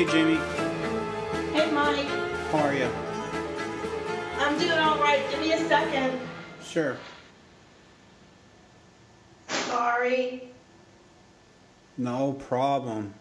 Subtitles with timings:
[0.00, 0.40] Hey, Jamie.
[1.52, 2.06] Hey, Mike.
[2.50, 2.88] How are you?
[4.38, 5.22] I'm doing all right.
[5.30, 6.18] Give me a second.
[6.64, 6.96] Sure.
[9.46, 10.48] Sorry.
[11.98, 13.12] No problem.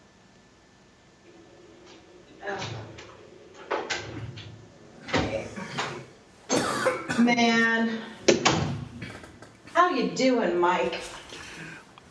[7.19, 7.99] Man.
[9.73, 11.01] How you doing, Mike?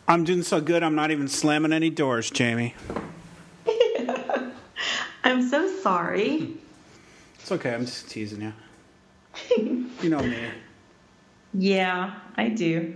[0.07, 2.75] I'm doing so good, I'm not even slamming any doors, Jamie.
[5.23, 6.53] I'm so sorry.
[7.41, 9.85] It's okay, I'm just teasing you.
[10.01, 10.37] you know me.
[11.53, 12.95] Yeah, I do.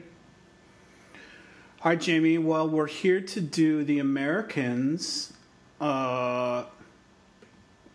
[1.82, 2.38] All right, Jamie.
[2.38, 5.34] Well, we're here to do the Americans.
[5.82, 6.66] Uh,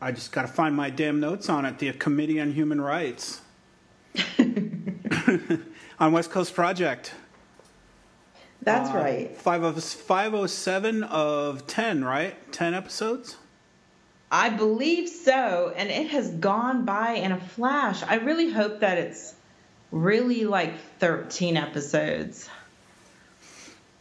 [0.00, 1.78] I just got to find my damn notes on it.
[1.78, 3.40] The Committee on Human Rights
[6.00, 7.12] on West Coast Project.
[8.62, 9.36] That's Uh, right.
[9.36, 12.50] Five of 507 of 10, right?
[12.52, 13.36] 10 episodes?
[14.30, 18.02] I believe so, and it has gone by in a flash.
[18.02, 19.34] I really hope that it's
[19.90, 22.48] really like 13 episodes.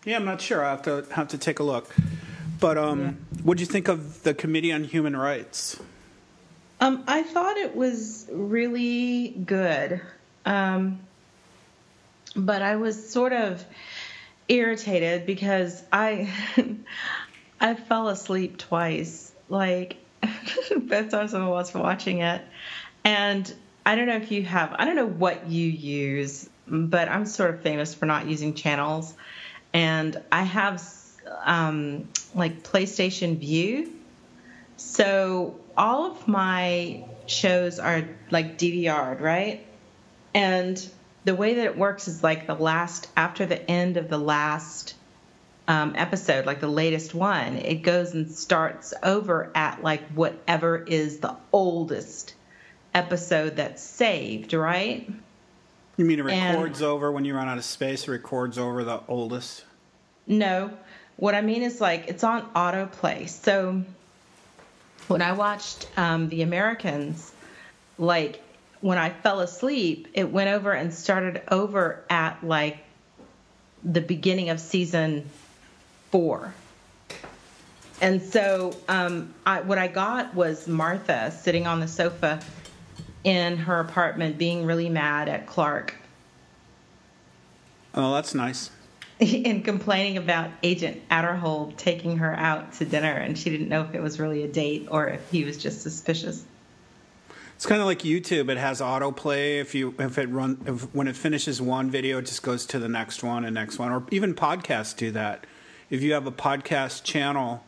[0.03, 0.63] Yeah, I'm not sure.
[0.63, 1.93] I have to have to take a look.
[2.59, 5.79] But um, what do you think of the Committee on Human Rights?
[6.79, 10.01] Um, I thought it was really good.
[10.45, 10.99] Um,
[12.35, 13.63] but I was sort of
[14.47, 16.31] irritated because I
[17.59, 19.31] I fell asleep twice.
[19.49, 22.41] Like times I was watching it.
[23.03, 23.51] And
[23.85, 27.55] I don't know if you have I don't know what you use, but I'm sort
[27.55, 29.13] of famous for not using channels.
[29.73, 30.83] And I have
[31.43, 33.91] um, like PlayStation Vue.
[34.77, 39.65] So all of my shows are like DVR'd, right?
[40.33, 40.89] And
[41.25, 44.95] the way that it works is like the last, after the end of the last
[45.67, 51.19] um, episode, like the latest one, it goes and starts over at like whatever is
[51.19, 52.33] the oldest
[52.93, 55.09] episode that's saved, right?
[55.97, 58.07] You mean it And- records over when you run out of space?
[58.07, 59.65] It records over the oldest.
[60.25, 60.71] No,
[61.17, 63.27] what I mean is like it's on autoplay.
[63.27, 63.83] So
[65.07, 67.31] when I watched um, The Americans,
[67.97, 68.41] like
[68.81, 72.77] when I fell asleep, it went over and started over at like
[73.83, 75.29] the beginning of season
[76.11, 76.53] four.
[77.99, 82.39] And so um, I, what I got was Martha sitting on the sofa
[83.23, 85.95] in her apartment being really mad at Clark
[87.97, 88.69] Oh, that's nice.
[89.19, 93.95] and complaining about Agent Aderholt taking her out to dinner, and she didn't know if
[93.95, 96.45] it was really a date or if he was just suspicious.
[97.55, 98.49] It's kind of like YouTube.
[98.49, 99.59] It has autoplay.
[99.59, 102.77] If you if it run if, when it finishes one video, it just goes to
[102.77, 103.91] the next one and next one.
[103.91, 105.47] Or even podcasts do that.
[105.89, 107.63] If you have a podcast channel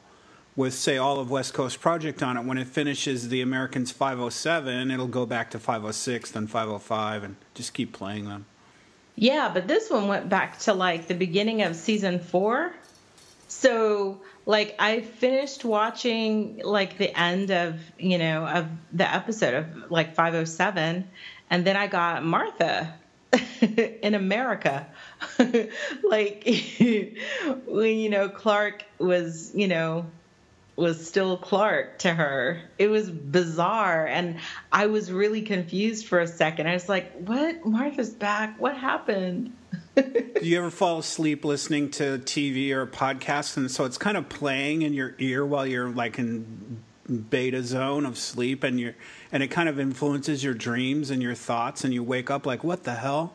[0.55, 4.91] with say all of West Coast Project on it, when it finishes the Americans 507,
[4.91, 8.45] it'll go back to 506, then 505, and just keep playing them.
[9.15, 12.73] Yeah, but this one went back to like the beginning of season four.
[13.47, 19.91] So, like, I finished watching like the end of, you know, of the episode of
[19.91, 21.07] like 507,
[21.49, 22.93] and then I got Martha
[23.61, 24.87] in America.
[26.03, 26.43] like,
[27.65, 30.05] when, you know, Clark was, you know,
[30.75, 32.61] was still Clark to her.
[32.77, 34.07] It was bizarre.
[34.07, 34.37] And
[34.71, 36.67] I was really confused for a second.
[36.67, 37.65] I was like, what?
[37.65, 38.59] Martha's back.
[38.59, 39.53] What happened?
[39.95, 44.29] Do you ever fall asleep listening to TV or podcasts, and so it's kind of
[44.29, 48.93] playing in your ear while you're like in beta zone of sleep, and you
[49.31, 52.63] and it kind of influences your dreams and your thoughts, and you wake up like,
[52.63, 53.33] what the hell?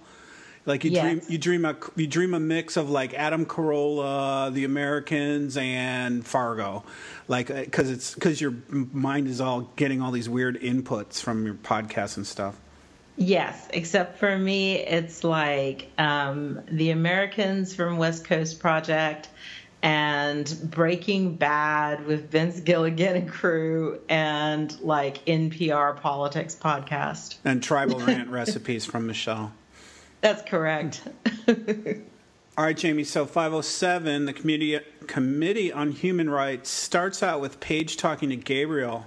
[0.67, 4.65] Like you dream, you dream a you dream a mix of like Adam Carolla, The
[4.65, 6.85] Americans, and Fargo,
[7.29, 11.55] like because it's because your mind is all getting all these weird inputs from your
[11.55, 12.59] podcasts and stuff.
[13.17, 19.29] Yes, except for me, it's like um, the Americans from West Coast Project
[19.85, 27.37] and Breaking Bad with Vince Gilligan and crew and like NPR Politics podcast.
[27.45, 29.53] And tribal rant recipes from Michelle.
[30.23, 31.03] That's correct.
[32.57, 33.05] All right, Jamie.
[33.05, 39.05] So 507, the committee committee on human rights starts out with Paige talking to Gabriel,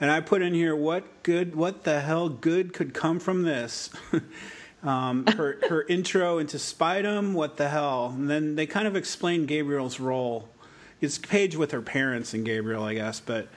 [0.00, 3.90] and I put in here what good, what the hell good could come from this.
[4.82, 9.46] um, her her intro into Spidem, what the hell, and then they kind of explain
[9.46, 10.48] Gabriel's role.
[11.00, 13.48] It's Paige with her parents and Gabriel, I guess, but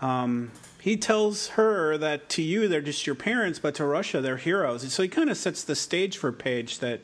[0.00, 4.38] um, he tells her that to you they're just your parents, but to Russia they're
[4.38, 4.82] heroes.
[4.82, 7.00] And so he kind of sets the stage for Paige that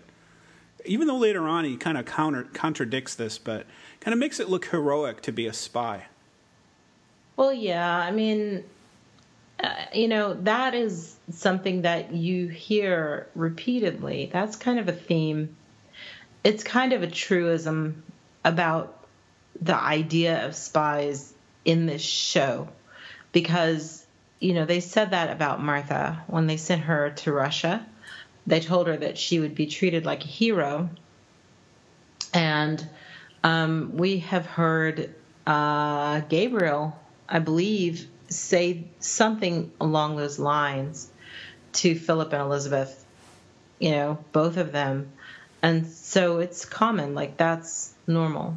[0.85, 3.67] even though later on he kind of counter, contradicts this, but
[4.00, 6.06] kind of makes it look heroic to be a spy.
[7.37, 7.99] Well, yeah.
[7.99, 8.64] I mean,
[9.62, 14.31] uh, you know, that is something that you hear repeatedly.
[14.32, 15.56] That's kind of a theme.
[16.44, 18.05] It's kind of a truism
[18.44, 19.05] about
[19.61, 21.32] the idea of spies
[21.64, 22.69] in this show
[23.32, 24.06] because,
[24.38, 27.84] you know, they said that about Martha when they sent her to Russia.
[28.46, 30.88] They told her that she would be treated like a hero.
[32.32, 32.88] And
[33.43, 35.12] um, we have heard
[35.46, 36.96] uh, Gabriel,
[37.29, 41.11] I believe, say something along those lines
[41.76, 43.05] to Philip and Elizabeth,
[43.78, 45.12] you know, both of them.
[45.62, 48.56] And so it's common, like that's normal.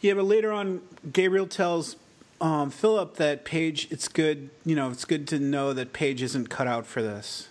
[0.00, 0.82] Yeah, but later on,
[1.12, 1.96] Gabriel tells
[2.40, 6.50] um, Philip that Paige, it's good, you know, it's good to know that Paige isn't
[6.50, 7.48] cut out for this.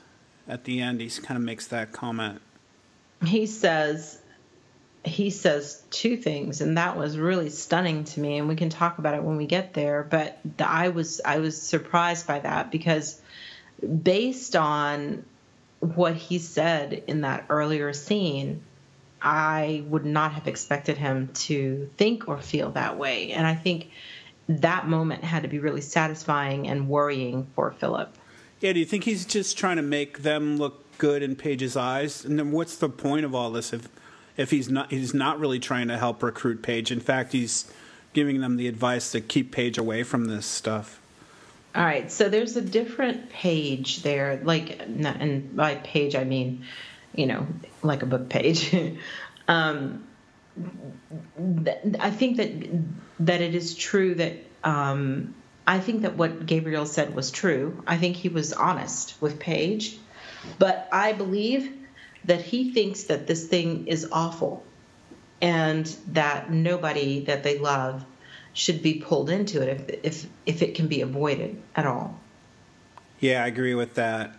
[0.48, 2.42] At the end, he kind of makes that comment.
[3.25, 4.19] He says,
[5.06, 9.00] he says two things and that was really stunning to me and we can talk
[9.00, 12.72] about it when we get there but the, i was i was surprised by that
[12.72, 13.19] because
[13.88, 15.26] based on
[15.80, 18.64] what he said in that earlier scene
[19.22, 23.90] i would not have expected him to think or feel that way and i think
[24.48, 28.16] that moment had to be really satisfying and worrying for philip
[28.62, 32.24] yeah do you think he's just trying to make them look good in paige's eyes
[32.24, 33.90] and then what's the point of all this if
[34.38, 36.92] if he's not he's not really trying to help recruit Paige.
[36.92, 37.72] In fact, he's
[38.14, 41.00] giving them the advice to keep Paige away from this stuff.
[41.75, 46.66] All right, so there's a different page there, like, and by page I mean,
[47.16, 47.48] you know,
[47.81, 48.75] like a book page.
[49.48, 50.08] um,
[52.00, 52.52] I think that
[53.22, 54.34] that it is true that
[54.64, 55.34] um,
[55.66, 57.81] I think that what Gabriel said was true.
[57.88, 59.98] I think he was honest with Paige,
[60.60, 61.72] but I believe
[62.25, 64.64] that he thinks that this thing is awful
[65.42, 68.06] and that nobody that they love
[68.54, 72.20] should be pulled into it if if if it can be avoided at all.
[73.20, 74.36] Yeah, I agree with that.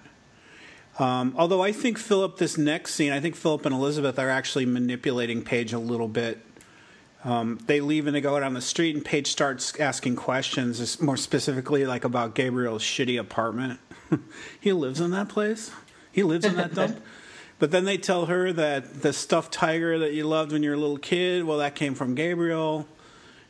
[0.99, 4.66] Um, although I think Philip, this next scene, I think Philip and Elizabeth are actually
[4.66, 6.38] manipulating Paige a little bit.
[7.25, 11.00] Um, they leave and they go out on the street, and Paige starts asking questions,
[11.00, 13.81] more specifically, like about Gabriel's shitty apartment.
[14.60, 15.72] he lives in that place.
[16.12, 17.00] He lives in that dump.
[17.58, 20.76] But then they tell her that the stuffed tiger that you loved when you were
[20.76, 22.87] a little kid, well, that came from Gabriel.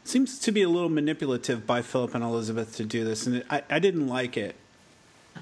[0.04, 3.62] Seems to be a little manipulative by Philip and Elizabeth to do this, and I,
[3.70, 4.54] I didn't like it.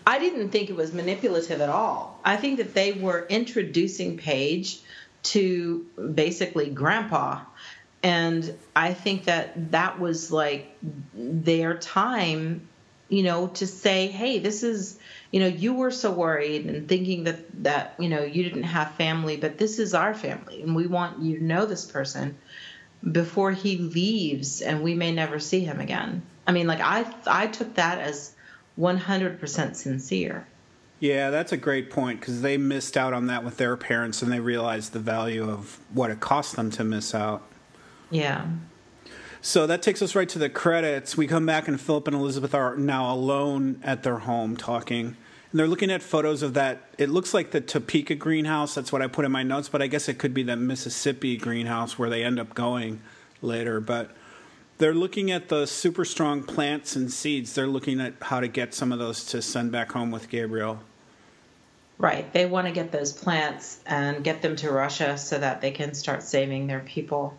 [0.07, 2.21] I didn't think it was manipulative at all.
[2.25, 4.81] I think that they were introducing Paige
[5.25, 7.41] to basically Grandpa.
[8.03, 10.77] And I think that that was like
[11.15, 12.69] their time,
[13.09, 14.99] you know, to say, hey, this is
[15.33, 18.93] you know you were so worried and thinking that that you know you didn't have
[18.93, 22.37] family but this is our family and we want you to know this person
[23.11, 27.47] before he leaves and we may never see him again i mean like i i
[27.47, 28.35] took that as
[28.79, 30.47] 100% sincere
[31.01, 34.33] yeah that's a great point because they missed out on that with their parents and
[34.33, 37.43] they realized the value of what it cost them to miss out
[38.11, 38.47] yeah
[39.45, 41.17] so that takes us right to the credits.
[41.17, 45.17] We come back, and Philip and Elizabeth are now alone at their home talking.
[45.53, 46.89] And they're looking at photos of that.
[46.97, 48.75] It looks like the Topeka greenhouse.
[48.75, 51.37] That's what I put in my notes, but I guess it could be the Mississippi
[51.37, 53.03] greenhouse where they end up going
[53.43, 53.79] later.
[53.79, 54.11] But
[54.79, 57.55] they're looking at the super strong plants and seeds.
[57.55, 60.81] They're looking at how to get some of those to send back home with Gabriel.
[61.99, 62.33] Right.
[62.33, 65.93] They want to get those plants and get them to Russia so that they can
[65.93, 67.37] start saving their people.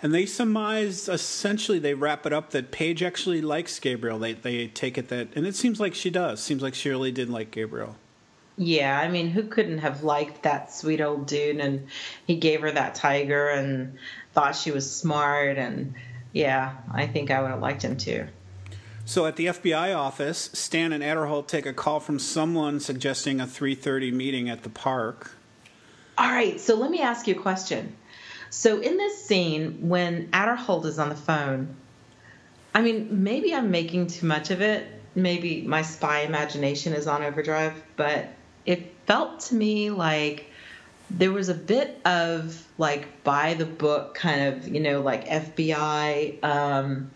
[0.00, 4.18] And they surmise, essentially, they wrap it up that Paige actually likes Gabriel.
[4.18, 6.40] They they take it that, and it seems like she does.
[6.40, 7.96] Seems like she really did like Gabriel.
[8.56, 11.60] Yeah, I mean, who couldn't have liked that sweet old dude?
[11.60, 11.86] And
[12.26, 13.98] he gave her that tiger and
[14.34, 15.58] thought she was smart.
[15.58, 15.94] And
[16.32, 18.26] yeah, I think I would have liked him too.
[19.04, 23.46] So at the FBI office, Stan and Aderholt take a call from someone suggesting a
[23.46, 25.32] 3:30 meeting at the park.
[26.18, 27.94] All right, so let me ask you a question.
[28.50, 31.76] So in this scene, when Aderholt is on the phone,
[32.74, 34.86] I mean, maybe I'm making too much of it.
[35.14, 38.28] Maybe my spy imagination is on overdrive, but
[38.64, 40.46] it felt to me like
[41.10, 46.44] there was a bit of like by the book kind of, you know, like FBI,
[46.44, 47.10] um,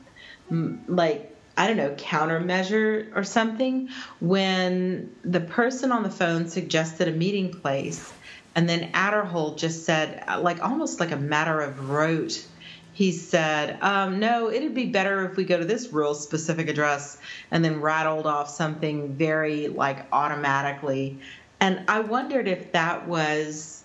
[0.89, 7.12] like I don't know, countermeasure or something when the person on the phone suggested a
[7.12, 8.12] meeting place
[8.54, 12.47] and then Aderholt just said, like almost like a matter of rote,
[12.92, 17.16] he said, um, no, it'd be better if we go to this real specific address,
[17.50, 21.18] and then rattled off something very like automatically.
[21.61, 23.82] And I wondered if that was,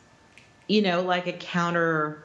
[0.67, 2.24] you know, like a counter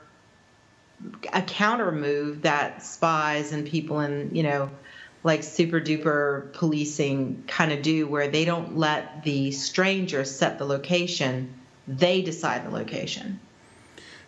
[1.32, 4.70] a counter move that spies and people in, you know,
[5.24, 10.64] like super duper policing kind of do, where they don't let the stranger set the
[10.64, 11.54] location;
[11.86, 13.40] they decide the location.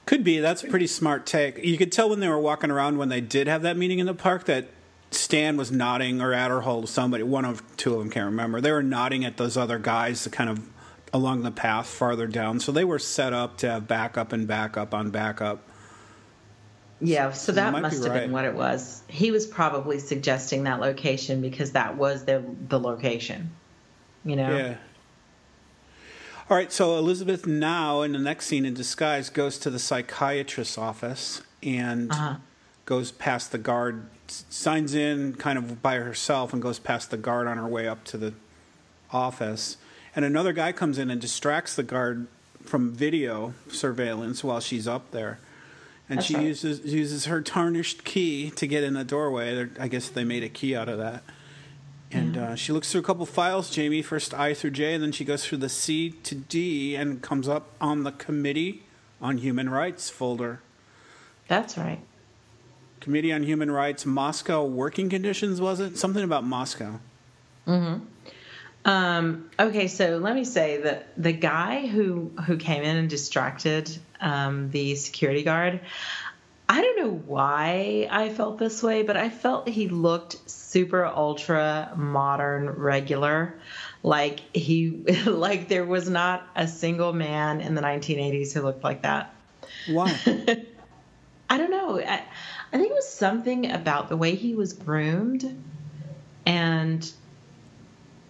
[0.07, 0.39] Could be.
[0.39, 1.59] That's a pretty smart take.
[1.59, 4.07] You could tell when they were walking around when they did have that meeting in
[4.07, 4.69] the park that
[5.11, 8.61] Stan was nodding or Aderholt somebody, one of two of them can't remember.
[8.61, 10.61] They were nodding at those other guys kind of
[11.13, 12.61] along the path farther down.
[12.61, 15.63] So they were set up to have backup and backup on backup.
[17.01, 18.23] Yeah, so that must have right.
[18.23, 19.03] been what it was.
[19.09, 23.51] He was probably suggesting that location because that was the the location.
[24.25, 24.57] You know.
[24.57, 24.77] Yeah.
[26.51, 30.77] All right, so Elizabeth now in the next scene in disguise goes to the psychiatrist's
[30.77, 32.37] office and uh-huh.
[32.85, 37.47] goes past the guard, signs in kind of by herself and goes past the guard
[37.47, 38.35] on her way up to the
[39.11, 39.79] office.
[40.15, 42.27] And another guy comes in and distracts the guard
[42.63, 45.39] from video surveillance while she's up there.
[46.11, 46.45] And That's she right.
[46.45, 49.71] uses uses her tarnished key to get in the doorway.
[49.81, 51.23] I guess they made a key out of that.
[52.14, 55.12] And uh, she looks through a couple files, Jamie, first I through J, and then
[55.12, 58.85] she goes through the C to D and comes up on the Committee
[59.21, 60.61] on Human Rights folder.
[61.49, 62.00] That's right.
[63.00, 65.99] Committee on Human Rights, Moscow working conditions, was it?
[65.99, 67.00] Something about Moscow.
[67.66, 68.04] Mm hmm.
[68.87, 73.90] Um, okay, so let me say that the guy who who came in and distracted
[74.21, 75.80] um, the security guard,
[76.68, 81.93] I don't know why I felt this way, but I felt he looked super ultra
[81.95, 83.54] modern regular.
[84.02, 84.90] Like he
[85.26, 89.33] like there was not a single man in the 1980s who looked like that.
[89.87, 90.12] Why?
[91.49, 92.00] I don't know.
[92.00, 92.25] I,
[92.73, 95.62] I think it was something about the way he was groomed
[96.45, 97.12] and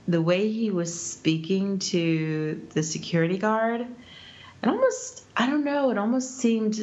[0.06, 3.80] the way he was speaking to the security guard.
[3.80, 6.78] It almost I don't know, it almost seemed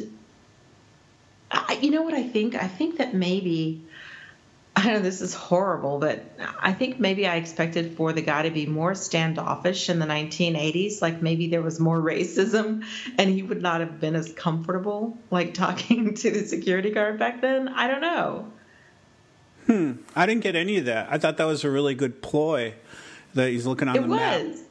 [1.52, 2.56] I, you know what I think?
[2.56, 3.84] I think that maybe
[4.76, 6.24] I know this is horrible, but
[6.58, 11.02] I think maybe I expected for the guy to be more standoffish in the 1980s.
[11.02, 12.84] Like maybe there was more racism
[13.18, 17.40] and he would not have been as comfortable like talking to the security guard back
[17.42, 17.68] then.
[17.68, 18.52] I don't know.
[19.66, 19.92] Hmm.
[20.16, 21.08] I didn't get any of that.
[21.10, 22.74] I thought that was a really good ploy
[23.34, 24.18] that he's looking on it the was.
[24.18, 24.66] map.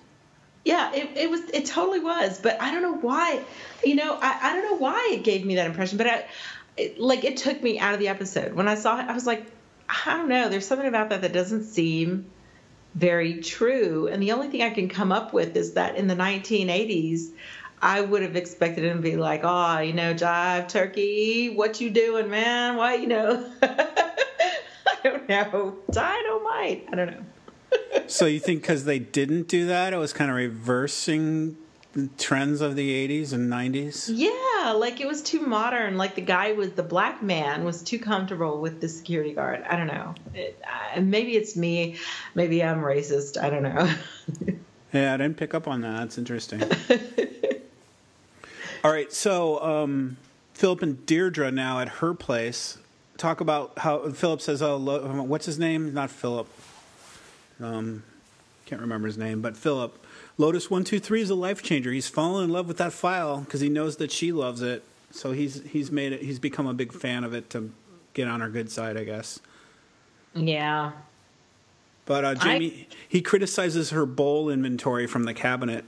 [0.65, 1.41] Yeah, it, it was.
[1.53, 2.39] It totally was.
[2.39, 3.41] But I don't know why.
[3.83, 5.97] You know, I, I don't know why it gave me that impression.
[5.97, 6.25] But I,
[6.77, 9.05] it, like, it took me out of the episode when I saw it.
[9.07, 9.45] I was like,
[9.91, 10.49] I don't know.
[10.49, 12.25] There's something about that that doesn't seem
[12.95, 14.07] very true.
[14.07, 17.31] And the only thing I can come up with is that in the 1980s,
[17.81, 21.89] I would have expected him to be like, "Oh, you know, Jive Turkey, what you
[21.89, 22.77] doing, man?
[22.77, 25.77] Why, you know?" I don't know.
[25.89, 26.87] Dynamite.
[26.91, 27.25] I don't know.
[28.07, 31.57] so you think because they didn't do that, it was kind of reversing
[32.17, 34.09] trends of the 80s and 90s?
[34.13, 34.29] Yeah,
[34.73, 35.97] like it was too modern.
[35.97, 39.63] Like the guy was the black man was too comfortable with the security guard.
[39.67, 40.15] I don't know.
[40.33, 41.97] It, uh, maybe it's me.
[42.35, 43.41] Maybe I'm racist.
[43.41, 43.93] I don't know.
[44.93, 45.99] yeah, I didn't pick up on that.
[45.99, 46.61] That's interesting.
[48.83, 50.17] All right, so um,
[50.53, 52.79] Philip and Deirdre now at her place
[53.17, 54.79] talk about how Philip says, "Oh,
[55.23, 55.93] what's his name?
[55.93, 56.47] Not Philip.
[57.59, 58.03] Um,
[58.65, 60.00] can't remember his name, but Philip."
[60.41, 61.91] Lotus one two three is a life changer.
[61.91, 64.83] He's fallen in love with that file because he knows that she loves it.
[65.11, 66.23] So he's he's made it.
[66.23, 67.71] He's become a big fan of it to
[68.15, 69.39] get on her good side, I guess.
[70.33, 70.93] Yeah.
[72.05, 72.95] But uh, Jamie, I...
[73.07, 75.85] he criticizes her bowl inventory from the cabinet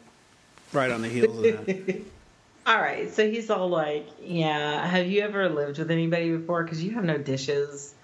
[0.71, 2.01] right on the heels of that.
[2.67, 6.63] all right, so he's all like, "Yeah, have you ever lived with anybody before?
[6.63, 7.95] Because you have no dishes."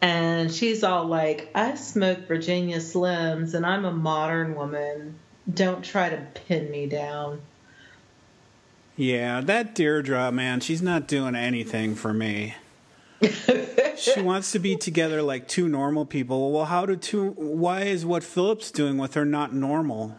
[0.00, 5.18] And she's all like, "I smoke Virginia Slims, and I'm a modern woman."
[5.52, 7.40] Don't try to pin me down.
[8.96, 12.54] Yeah, that Deirdre, man, she's not doing anything for me.
[13.96, 16.52] she wants to be together like two normal people.
[16.52, 17.30] Well, how do two?
[17.30, 20.16] Why is what Philip's doing with her not normal?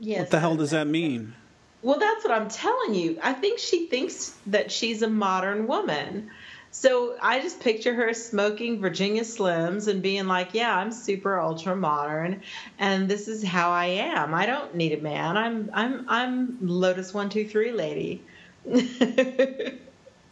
[0.00, 0.20] Yes.
[0.20, 1.34] What the hell does that mean?
[1.82, 3.18] Well, that's what I'm telling you.
[3.22, 6.30] I think she thinks that she's a modern woman.
[6.74, 11.76] So I just picture her smoking Virginia Slims and being like, "Yeah, I'm super ultra
[11.76, 12.42] modern,
[12.78, 14.32] and this is how I am.
[14.32, 15.36] I don't need a man.
[15.36, 18.22] I'm I'm I'm Lotus one two three lady."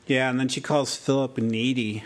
[0.06, 2.04] yeah, and then she calls Philip needy.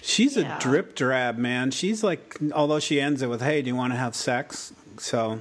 [0.00, 0.56] She's yeah.
[0.56, 1.72] a drip drab, man.
[1.72, 5.40] She's like, although she ends it with, "Hey, do you want to have sex?" So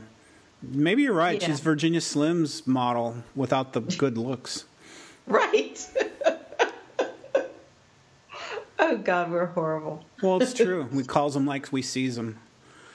[0.63, 1.39] maybe you're right.
[1.39, 1.49] Yeah.
[1.49, 4.65] She's Virginia Slims model without the good looks.
[5.27, 5.89] Right.
[8.87, 10.05] Oh God, we're horrible.
[10.21, 10.87] Well, it's true.
[10.93, 12.37] we calls them like we sees them.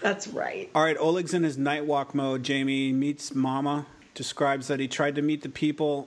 [0.00, 0.70] That's right.
[0.72, 2.44] All right, Oleg's in his night walk mode.
[2.44, 3.86] Jamie meets Mama.
[4.14, 6.06] Describes that he tried to meet the people,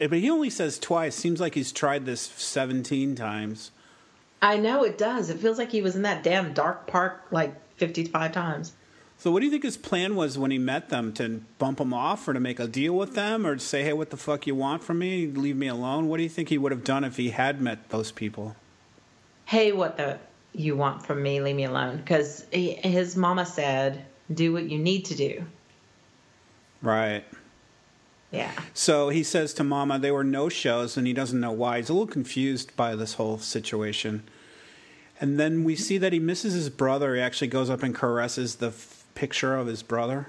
[0.00, 1.16] eh, but he only says twice.
[1.16, 3.72] Seems like he's tried this seventeen times.
[4.40, 5.28] I know it does.
[5.28, 8.74] It feels like he was in that damn dark park like 55 times.
[9.18, 11.12] So, what do you think his plan was when he met them?
[11.14, 13.92] To bump them off, or to make a deal with them, or to say, "Hey,
[13.92, 15.26] what the fuck you want from me?
[15.26, 17.88] Leave me alone." What do you think he would have done if he had met
[17.88, 18.54] those people?
[19.46, 20.18] Hey, what the
[20.52, 21.40] you want from me?
[21.40, 21.96] Leave me alone.
[21.96, 25.44] Because his mama said, "Do what you need to do."
[26.82, 27.24] Right.
[28.30, 28.52] Yeah.
[28.74, 31.78] So he says to Mama, "There were no shows," and he doesn't know why.
[31.78, 34.24] He's a little confused by this whole situation.
[35.20, 37.14] And then we see that he misses his brother.
[37.14, 38.72] He actually goes up and caresses the
[39.14, 40.26] picture of his brother.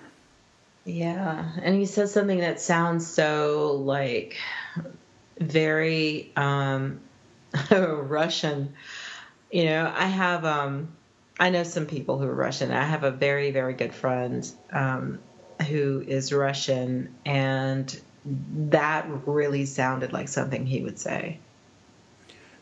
[0.85, 4.37] Yeah, and he says something that sounds so like
[5.39, 7.01] very um,
[7.71, 8.73] Russian.
[9.51, 10.89] You know, I have um,
[11.39, 12.71] I know some people who are Russian.
[12.71, 15.19] I have a very very good friend um,
[15.67, 21.39] who is Russian, and that really sounded like something he would say.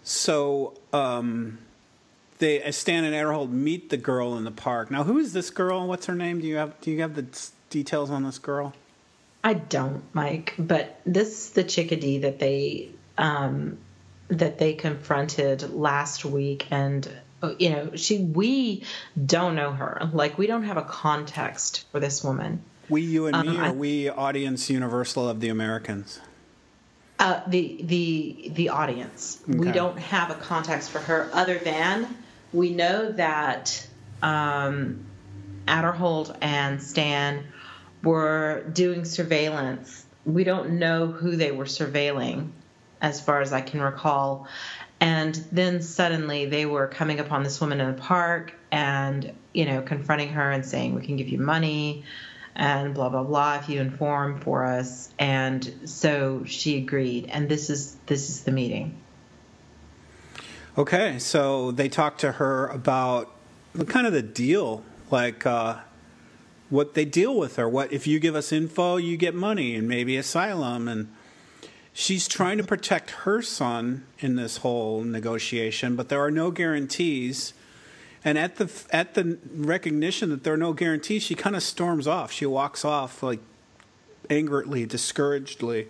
[0.03, 1.57] So, um,
[2.37, 4.91] they Stan and Aderholt meet the girl in the park.
[4.91, 5.87] Now, who is this girl?
[5.87, 6.41] What's her name?
[6.41, 7.25] Do you have Do you have the
[7.69, 8.73] details on this girl?
[9.43, 10.55] I don't, Mike.
[10.57, 13.77] But this is the chickadee that they um,
[14.27, 17.07] that they confronted last week, and
[17.41, 18.83] uh, you know, she we
[19.25, 20.09] don't know her.
[20.13, 22.61] Like we don't have a context for this woman.
[22.87, 26.19] We, you, and um, me, or I, we, audience universal of the Americans.
[27.17, 29.41] Uh, the the the audience.
[29.47, 29.57] Okay.
[29.57, 32.07] We don't have a context for her other than
[32.55, 33.87] we know that
[34.21, 35.05] um,
[35.67, 37.43] Aderholt and Stan
[38.03, 40.05] were doing surveillance.
[40.25, 42.49] We don't know who they were surveilling,
[43.01, 44.47] as far as I can recall.
[44.99, 49.81] And then suddenly they were coming upon this woman in the park and, you know,
[49.81, 52.05] confronting her and saying, We can give you money
[52.55, 55.09] and blah, blah, blah if you inform for us.
[55.19, 57.27] And so she agreed.
[57.29, 58.95] And this is this is the meeting.
[60.77, 63.31] Okay, so they talked to her about
[63.87, 65.79] kind of the deal, like uh,
[66.69, 67.67] what they deal with her.
[67.69, 71.13] What if you give us info, you get money and maybe asylum, and
[71.95, 77.53] she's trying to protect her son in this whole negotiation, but there are no guarantees.
[78.23, 82.07] And at the at the recognition that there are no guarantees, she kind of storms
[82.07, 82.31] off.
[82.31, 83.39] She walks off like
[84.29, 85.87] angrily, discouragedly.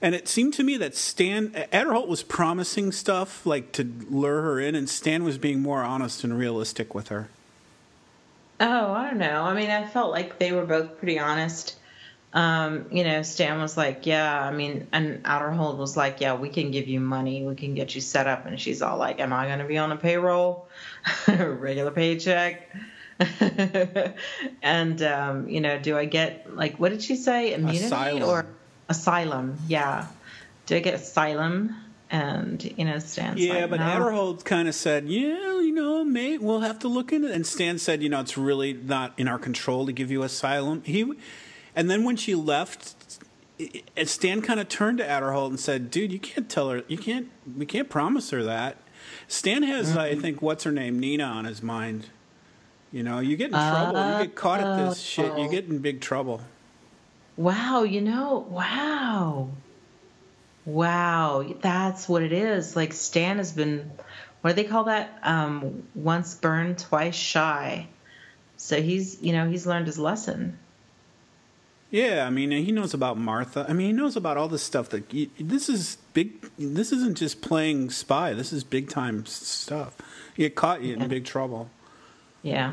[0.00, 4.60] And it seemed to me that Stan Aderholt was promising stuff like to lure her
[4.60, 7.28] in, and Stan was being more honest and realistic with her.
[8.60, 9.42] Oh, I don't know.
[9.42, 11.77] I mean, I felt like they were both pretty honest.
[12.32, 16.50] Um, you know, Stan was like, "Yeah," I mean, and Aderholt was like, "Yeah, we
[16.50, 19.32] can give you money, we can get you set up," and she's all like, "Am
[19.32, 20.68] I going to be on a payroll,
[21.28, 22.68] regular paycheck?"
[24.62, 28.28] and um, you know, do I get like what did she say, immunity Asylum.
[28.28, 28.46] or
[28.88, 29.58] asylum.
[29.66, 30.06] Yeah.
[30.66, 31.74] Do I get asylum?
[32.10, 33.36] And you know, Stan.
[33.36, 33.86] Yeah, like, but no.
[33.86, 37.46] Aderholt kind of said, "Yeah, you know, mate, we'll have to look into it." And
[37.46, 41.04] Stan said, "You know, it's really not in our control to give you asylum." He,
[41.78, 42.96] and then when she left,
[44.04, 46.82] Stan kind of turned to Aderholt and said, "Dude, you can't tell her.
[46.88, 47.30] You can't.
[47.56, 48.78] We can't promise her that."
[49.28, 49.98] Stan has, mm-hmm.
[49.98, 52.06] I think, what's her name, Nina, on his mind.
[52.90, 53.96] You know, you get in trouble.
[53.96, 55.38] Uh, you get caught at this shit.
[55.38, 56.40] You get in big trouble.
[57.36, 59.50] Wow, you know, wow.
[60.64, 62.74] Wow, that's what it is.
[62.74, 63.92] Like Stan has been
[64.40, 65.16] what do they call that?
[65.22, 67.86] Um, once burned, twice shy.
[68.56, 70.58] So he's, you know, he's learned his lesson.
[71.90, 73.64] Yeah, I mean, he knows about Martha.
[73.68, 76.50] I mean, he knows about all this stuff that this is big.
[76.58, 78.34] This isn't just playing spy.
[78.34, 79.96] This is big time stuff.
[80.36, 81.02] You get caught, you yeah.
[81.02, 81.70] in big trouble.
[82.42, 82.72] Yeah.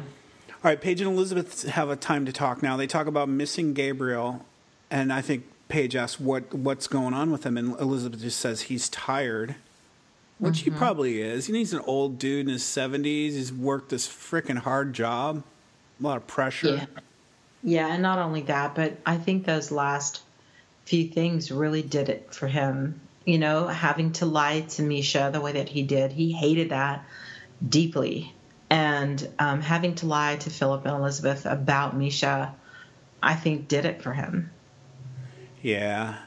[0.49, 2.75] All right, Paige and Elizabeth have a time to talk now.
[2.75, 4.45] They talk about missing Gabriel
[4.91, 8.61] and I think Paige asks what what's going on with him, and Elizabeth just says
[8.63, 9.55] he's tired,
[10.37, 10.71] which mm-hmm.
[10.71, 11.47] he probably is.
[11.47, 13.35] You know, he's an old dude in his seventies.
[13.35, 15.43] He's worked this freaking hard job,
[15.99, 16.75] a lot of pressure.
[16.75, 16.85] Yeah.
[17.65, 20.21] Yeah, and not only that, but I think those last
[20.85, 23.01] few things really did it for him.
[23.25, 27.03] You know, having to lie to Misha the way that he did, he hated that
[27.67, 28.35] deeply,
[28.69, 32.53] and um, having to lie to Philip and Elizabeth about Misha,
[33.23, 34.51] I think did it for him.
[35.63, 36.19] Yeah.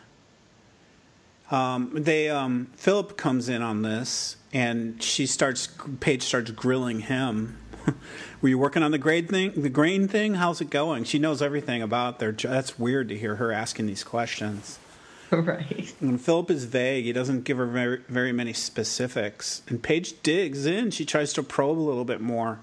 [1.52, 5.68] Um, they um, Philip comes in on this, and she starts.
[6.00, 7.58] Paige starts grilling him.
[8.42, 10.34] Were you working on the grade thing, the grain thing?
[10.34, 11.04] How's it going?
[11.04, 12.32] She knows everything about their.
[12.32, 14.78] That's weird to hear her asking these questions.
[15.30, 15.94] Right.
[16.00, 17.04] And Philip is vague.
[17.04, 19.60] He doesn't give her very, very many specifics.
[19.68, 20.90] And Paige digs in.
[20.90, 22.60] She tries to probe a little bit more,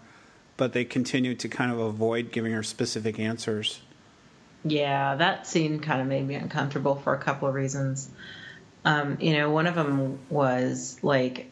[0.58, 3.82] but they continue to kind of avoid giving her specific answers.
[4.64, 8.10] Yeah, that scene kind of made me uncomfortable for a couple of reasons.
[8.84, 11.52] Um, you know, one of them was like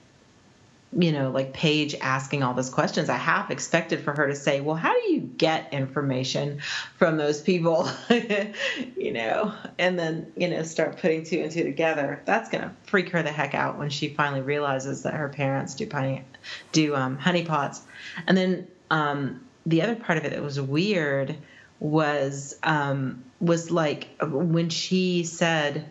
[0.97, 4.61] you know, like Paige asking all those questions, I half expected for her to say,
[4.61, 6.61] Well, how do you get information
[6.97, 7.89] from those people?
[8.09, 12.21] you know, and then, you know, start putting two and two together.
[12.25, 15.75] That's going to freak her the heck out when she finally realizes that her parents
[15.75, 16.23] do, honey,
[16.71, 17.81] do um, honeypots.
[18.27, 21.37] And then um, the other part of it that was weird
[21.79, 25.89] was um, was like when she said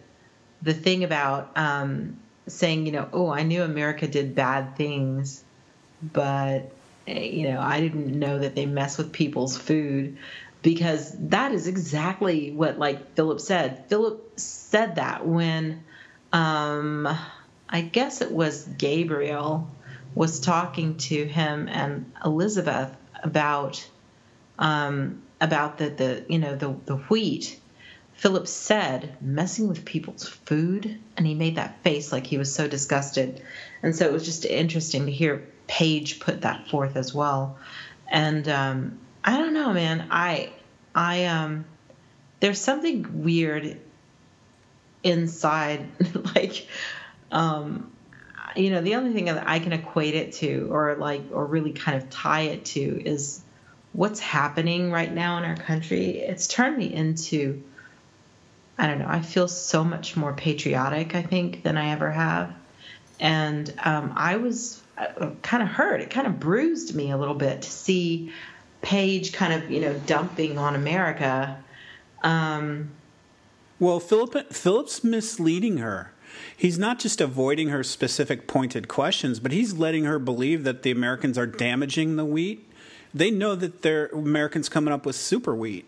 [0.62, 5.44] the thing about um, saying, you know, oh, I knew America did bad things,
[6.02, 6.70] but
[7.06, 10.16] eh, you know, I didn't know that they mess with people's food
[10.62, 13.84] because that is exactly what like Philip said.
[13.88, 15.84] Philip said that when
[16.32, 17.08] um
[17.68, 19.68] I guess it was Gabriel
[20.14, 23.88] was talking to him and Elizabeth about
[24.58, 27.58] um about the the you know the the wheat
[28.22, 30.96] Philip said, messing with people's food.
[31.16, 33.42] And he made that face like he was so disgusted.
[33.82, 37.58] And so it was just interesting to hear Paige put that forth as well.
[38.08, 40.06] And um, I don't know, man.
[40.08, 40.52] I,
[40.94, 41.64] I, um,
[42.38, 43.80] there's something weird
[45.02, 45.88] inside,
[46.36, 46.68] like,
[47.32, 47.90] um,
[48.54, 51.72] you know, the only thing that I can equate it to, or like, or really
[51.72, 53.42] kind of tie it to, is
[53.92, 56.18] what's happening right now in our country.
[56.18, 57.64] It's turned me into
[58.82, 62.52] I don't know, I feel so much more patriotic, I think, than I ever have.
[63.20, 66.00] And um, I was uh, kind of hurt.
[66.00, 68.32] It kind of bruised me a little bit to see
[68.80, 71.62] Paige kind of, you know, dumping on America.
[72.24, 72.90] Um,
[73.78, 76.12] well, Philip, Philip's misleading her.
[76.56, 80.90] He's not just avoiding her specific pointed questions, but he's letting her believe that the
[80.90, 82.68] Americans are damaging the wheat.
[83.14, 85.86] They know that they're Americans coming up with super wheat.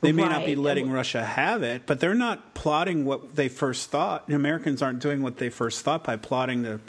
[0.00, 0.32] They may right.
[0.32, 4.26] not be letting Russia have it, but they're not plotting what they first thought.
[4.28, 6.80] The Americans aren't doing what they first thought by plotting to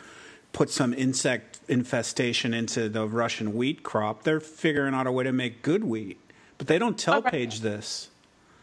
[0.53, 4.23] put some insect infestation into the Russian wheat crop.
[4.23, 6.19] They're figuring out a way to make good wheat,
[6.57, 7.31] but they don't tell right.
[7.31, 8.09] Paige this.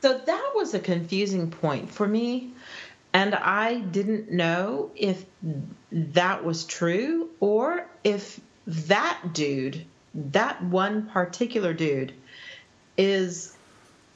[0.00, 2.52] So that was a confusing point for me.
[3.12, 5.24] And I didn't know if
[5.90, 9.84] that was true or if that dude,
[10.14, 12.12] that one particular dude,
[12.96, 13.56] is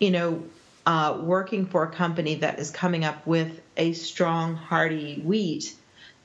[0.03, 0.43] you know,
[0.85, 5.77] uh, working for a company that is coming up with a strong, hardy wheat,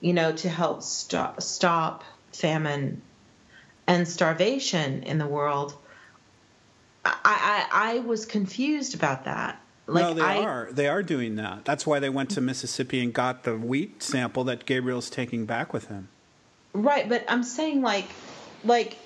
[0.02, 3.04] you know, to help stop, stop famine
[3.86, 5.76] and starvation in the world.
[7.06, 9.62] I, I, I was confused about that.
[9.86, 10.70] Like no, they I, are.
[10.72, 11.64] They are doing that.
[11.64, 15.72] That's why they went to Mississippi and got the wheat sample that Gabriel's taking back
[15.72, 16.10] with him.
[16.74, 18.08] Right, but I'm saying like,
[18.66, 18.98] like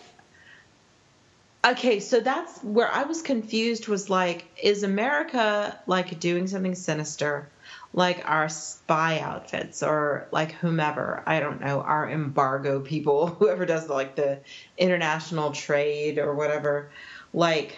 [1.66, 7.50] okay so that's where i was confused was like is america like doing something sinister?
[7.94, 11.24] Like our spy outfits or like whomever?
[11.26, 14.40] I don't know our embargo people whoever does like the
[14.78, 16.90] international trade or whatever.
[17.34, 17.78] Like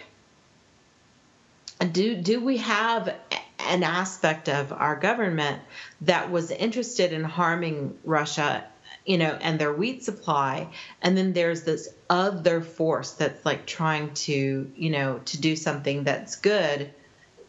[1.92, 3.12] do do we have
[3.58, 5.60] an aspect of our government
[6.02, 8.64] that was interested in harming russia
[9.04, 10.68] you know, and their wheat supply.
[11.02, 16.04] And then there's this other force that's like trying to, you know, to do something
[16.04, 16.90] that's good.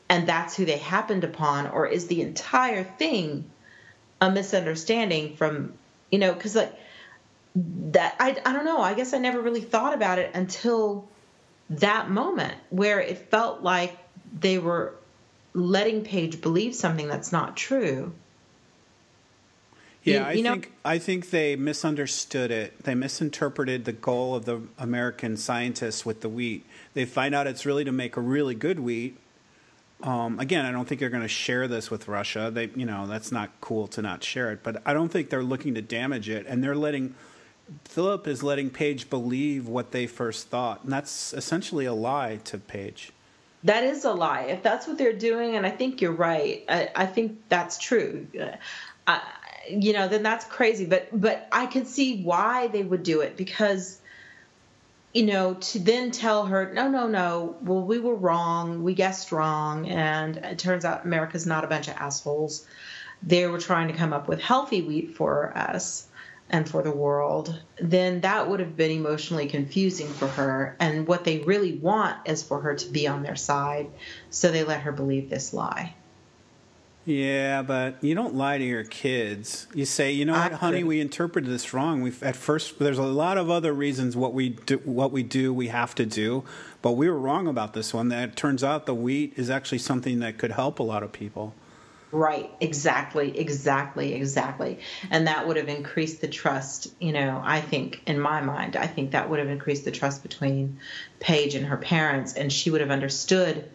[0.10, 1.68] And that's who they happened upon.
[1.68, 3.50] Or is the entire thing
[4.22, 5.74] a misunderstanding from,
[6.12, 6.78] you know, because like
[7.56, 8.82] that, I, I don't know.
[8.82, 11.08] I guess I never really thought about it until
[11.70, 13.98] that moment where it felt like
[14.40, 14.94] they were
[15.54, 18.14] letting Paige believe something that's not true
[20.06, 22.84] yeah, you, you I think I think they misunderstood it.
[22.84, 26.66] They misinterpreted the goal of the American scientists with the wheat.
[26.94, 29.18] They find out it's really to make a really good wheat.
[30.04, 32.52] Um, again, I don't think they're going to share this with Russia.
[32.54, 34.60] They, you know, that's not cool to not share it.
[34.62, 37.16] But I don't think they're looking to damage it, and they're letting
[37.86, 42.58] Philip is letting Paige believe what they first thought, and that's essentially a lie to
[42.58, 43.12] Paige.
[43.64, 44.44] That is a lie.
[44.44, 46.64] If that's what they're doing, and I think you're right.
[46.70, 48.28] I, I think that's true.
[49.08, 49.22] I,
[49.70, 50.86] you know, then that's crazy.
[50.86, 54.00] But but I could see why they would do it because
[55.14, 59.32] you know, to then tell her, no, no, no, well, we were wrong, we guessed
[59.32, 62.68] wrong, and it turns out America's not a bunch of assholes.
[63.24, 66.06] They were trying to come up with healthy wheat for us
[66.50, 70.76] and for the world, then that would have been emotionally confusing for her.
[70.80, 73.88] And what they really want is for her to be on their side,
[74.30, 75.96] so they let her believe this lie.
[77.06, 79.68] Yeah, but you don't lie to your kids.
[79.76, 82.02] You say, you know what, honey, we interpreted this wrong.
[82.02, 85.54] We at first there's a lot of other reasons what we do, what we do,
[85.54, 86.44] we have to do,
[86.82, 88.08] but we were wrong about this one.
[88.10, 91.54] That turns out the wheat is actually something that could help a lot of people.
[92.12, 94.80] Right, exactly, exactly, exactly.
[95.12, 98.88] And that would have increased the trust, you know, I think, in my mind, I
[98.88, 100.80] think that would have increased the trust between
[101.20, 103.70] Paige and her parents, and she would have understood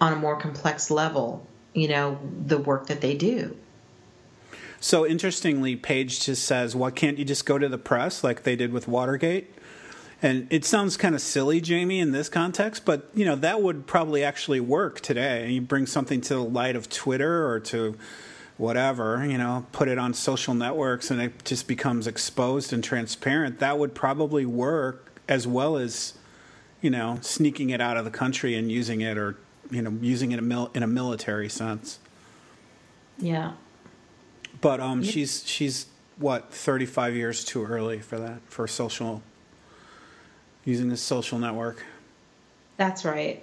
[0.00, 3.56] on a more complex level, you know, the work that they do.
[4.80, 8.56] So interestingly, Paige just says, "Why can't you just go to the press like they
[8.56, 9.54] did with Watergate?"
[10.22, 13.86] And it sounds kind of silly, Jamie, in this context, but you know that would
[13.86, 15.50] probably actually work today.
[15.50, 17.96] You bring something to the light of Twitter or to
[18.56, 23.58] whatever, you know, put it on social networks, and it just becomes exposed and transparent.
[23.58, 26.12] That would probably work as well as,
[26.82, 29.38] you know, sneaking it out of the country and using it, or
[29.70, 31.98] you know, using it in a military sense.
[33.18, 33.52] Yeah.
[34.60, 35.86] But um, she's she's
[36.18, 39.22] what thirty five years too early for that for social
[40.64, 41.84] using this social network.
[42.76, 43.42] That's right.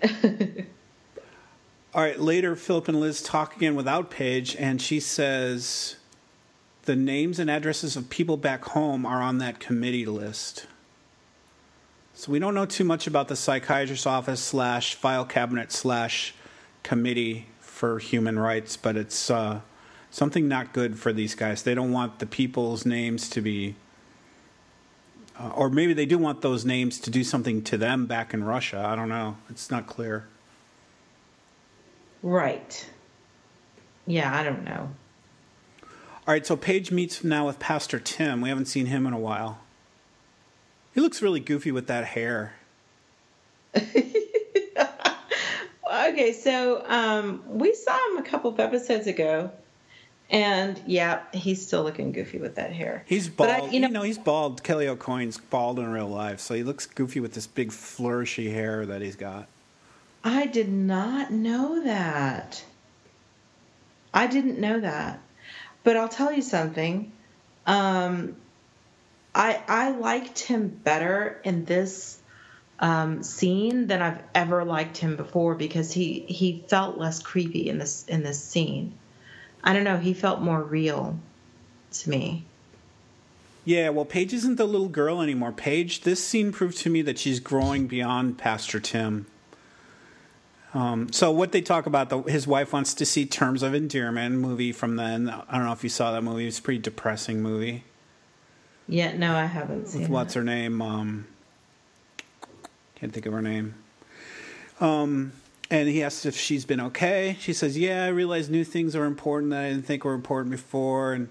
[1.93, 5.95] All right, later, Philip and Liz talk again without Paige, and she says
[6.83, 10.67] the names and addresses of people back home are on that committee list.
[12.17, 16.33] So we don't know too much about the psychiatrist's office slash file cabinet slash
[16.81, 19.61] committee for human rights, but it's uh,
[20.09, 21.61] something not good for these guys.
[21.61, 23.75] They don't want the people's names to be
[25.39, 28.43] uh, or maybe they do want those names to do something to them back in
[28.43, 28.83] Russia.
[28.83, 29.37] I don't know.
[29.51, 30.27] It's not clear.
[32.23, 32.89] Right.
[34.07, 34.89] Yeah, I don't know.
[35.83, 38.41] All right, so Paige meets now with Pastor Tim.
[38.41, 39.59] We haven't seen him in a while.
[40.97, 42.53] He looks really goofy with that hair.
[43.75, 43.93] okay,
[46.33, 49.51] so um, we saw him a couple of episodes ago.
[50.31, 53.03] And yeah, he's still looking goofy with that hair.
[53.05, 53.51] He's bald.
[53.51, 54.63] I, you, know, you know, he's bald.
[54.63, 58.83] Kelly Aucoin's bald in real life, so he looks goofy with this big flourishy hair
[58.87, 59.47] that he's got.
[60.23, 62.65] I did not know that.
[64.15, 65.19] I didn't know that.
[65.83, 67.11] But I'll tell you something.
[67.67, 68.35] Um,
[69.37, 72.19] I I liked him better in this
[72.79, 77.77] um, scene than I've ever liked him before because he he felt less creepy in
[77.77, 78.93] this in this scene.
[79.63, 81.19] I don't know, he felt more real
[81.91, 82.45] to me.
[83.63, 85.51] Yeah, well, Paige isn't the little girl anymore.
[85.51, 89.25] Paige, this scene proved to me that she's growing beyond Pastor Tim.
[90.73, 94.35] Um, so what they talk about, the, his wife wants to see Terms of Endearment
[94.35, 95.29] movie from then.
[95.29, 96.47] I don't know if you saw that movie.
[96.47, 97.83] It's a pretty depressing movie.
[98.87, 100.03] Yeah, no, I haven't seen.
[100.03, 100.81] With what's her name?
[100.81, 101.27] Um,
[102.95, 103.75] can't think of her name.
[104.79, 105.33] Um,
[105.69, 107.35] and he asks if she's been okay.
[107.39, 110.51] She says, "Yeah, I realize new things are important that I didn't think were important
[110.51, 111.29] before." And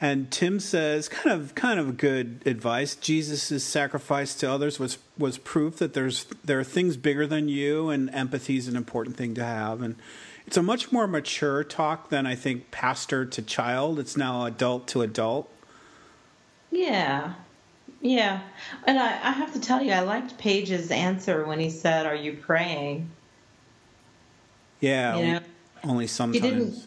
[0.00, 2.96] and Tim says, kind of kind of good advice.
[2.96, 7.90] Jesus' sacrifice to others was was proof that there's there are things bigger than you,
[7.90, 9.82] and empathy is an important thing to have.
[9.82, 9.96] And
[10.46, 13.98] it's a much more mature talk than I think pastor to child.
[13.98, 15.52] It's now adult to adult.
[16.70, 17.34] Yeah.
[18.00, 18.40] Yeah.
[18.86, 22.14] And I, I have to tell you, I liked Paige's answer when he said, Are
[22.14, 23.10] you praying?
[24.80, 25.40] Yeah, you know?
[25.84, 26.42] only sometimes.
[26.42, 26.86] She didn't,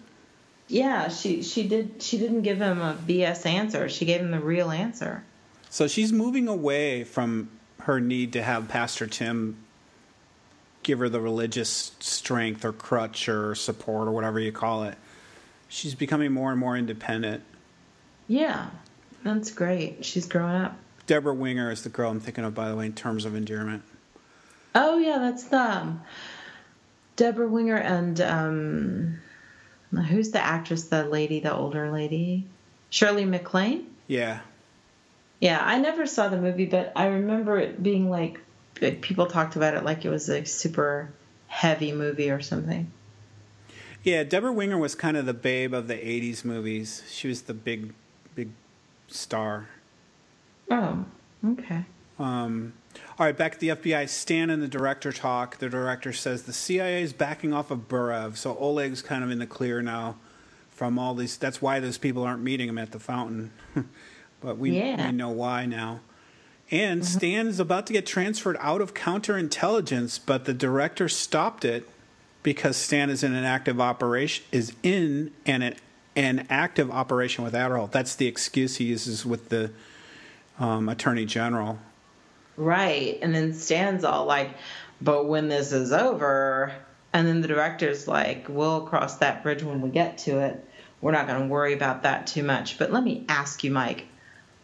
[0.68, 2.02] yeah, she she did.
[2.02, 3.88] She didn't give him a BS answer.
[3.88, 5.24] She gave him the real answer.
[5.70, 7.50] So she's moving away from
[7.82, 9.58] her need to have Pastor Tim
[10.84, 14.98] give her the religious strength or crutch or support or whatever you call it.
[15.68, 17.44] She's becoming more and more independent.
[18.28, 18.70] Yeah,
[19.24, 20.06] that's great.
[20.06, 20.78] She's growing up.
[21.06, 23.84] Debra Winger is the girl I'm thinking of, by the way, in terms of endearment.
[24.76, 26.02] Oh yeah, that's them.
[27.16, 29.20] Debra Winger and um,
[29.92, 30.86] who's the actress?
[30.86, 32.48] The lady, the older lady,
[32.90, 33.88] Shirley MacLaine.
[34.08, 34.40] Yeah.
[35.40, 38.40] Yeah, I never saw the movie, but I remember it being like,
[38.82, 41.12] like people talked about it like it was a super
[41.48, 42.92] heavy movie or something.
[44.04, 47.04] Yeah, Debra Winger was kind of the babe of the '80s movies.
[47.10, 47.94] She was the big,
[48.36, 48.50] big
[49.08, 49.70] star.
[50.70, 51.06] Oh,
[51.46, 51.86] okay.
[52.20, 52.74] Um,
[53.18, 55.58] all right, back at the FBI, Stan and the director talk.
[55.58, 59.40] The director says the CIA is backing off of Burov, so Oleg's kind of in
[59.40, 60.16] the clear now
[60.72, 61.38] from all these.
[61.38, 63.52] That's why those people aren't meeting him at the fountain,
[64.42, 65.08] but we, yeah.
[65.08, 66.02] we know why now.
[66.72, 67.18] And mm-hmm.
[67.18, 71.88] Stan is about to get transferred out of counterintelligence, but the director stopped it
[72.42, 75.76] because Stan is in an active operation is in an
[76.16, 77.92] an active operation with Aderholt.
[77.92, 79.72] That's the excuse he uses with the
[80.60, 81.80] um, attorney general
[82.56, 83.18] Right.
[83.22, 84.52] And then Stan's all like,
[85.02, 86.72] but when this is over,
[87.12, 90.68] and then the director's like, we'll cross that bridge when we get to it.
[91.02, 92.78] We're not going to worry about that too much.
[92.78, 94.06] But let me ask you, Mike,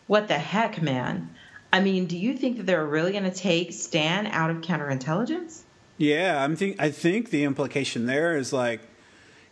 [0.08, 1.30] what the heck, man?
[1.72, 5.62] I mean, do you think that they're really going to take Stan out of counterintelligence?
[5.98, 8.82] Yeah, I'm think I think the implication there is like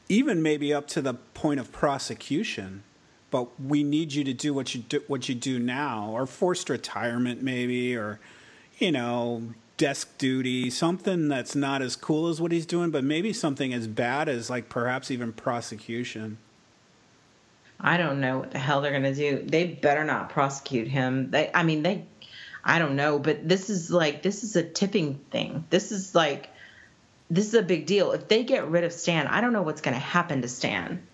[0.09, 2.83] even maybe up to the point of prosecution.
[3.29, 6.69] But we need you to do what you do, what you do now, or forced
[6.69, 8.19] retirement, maybe, or
[8.77, 13.33] you know, desk duty, something that's not as cool as what he's doing, but maybe
[13.33, 16.37] something as bad as like perhaps even prosecution.
[17.79, 19.43] I don't know what the hell they're going to do.
[19.45, 21.29] They better not prosecute him.
[21.29, 22.05] They, I mean, they,
[22.63, 25.65] I don't know, but this is like, this is a tipping thing.
[25.69, 26.49] This is like,
[27.29, 28.11] this is a big deal.
[28.11, 31.05] If they get rid of Stan, I don't know what's going to happen to Stan.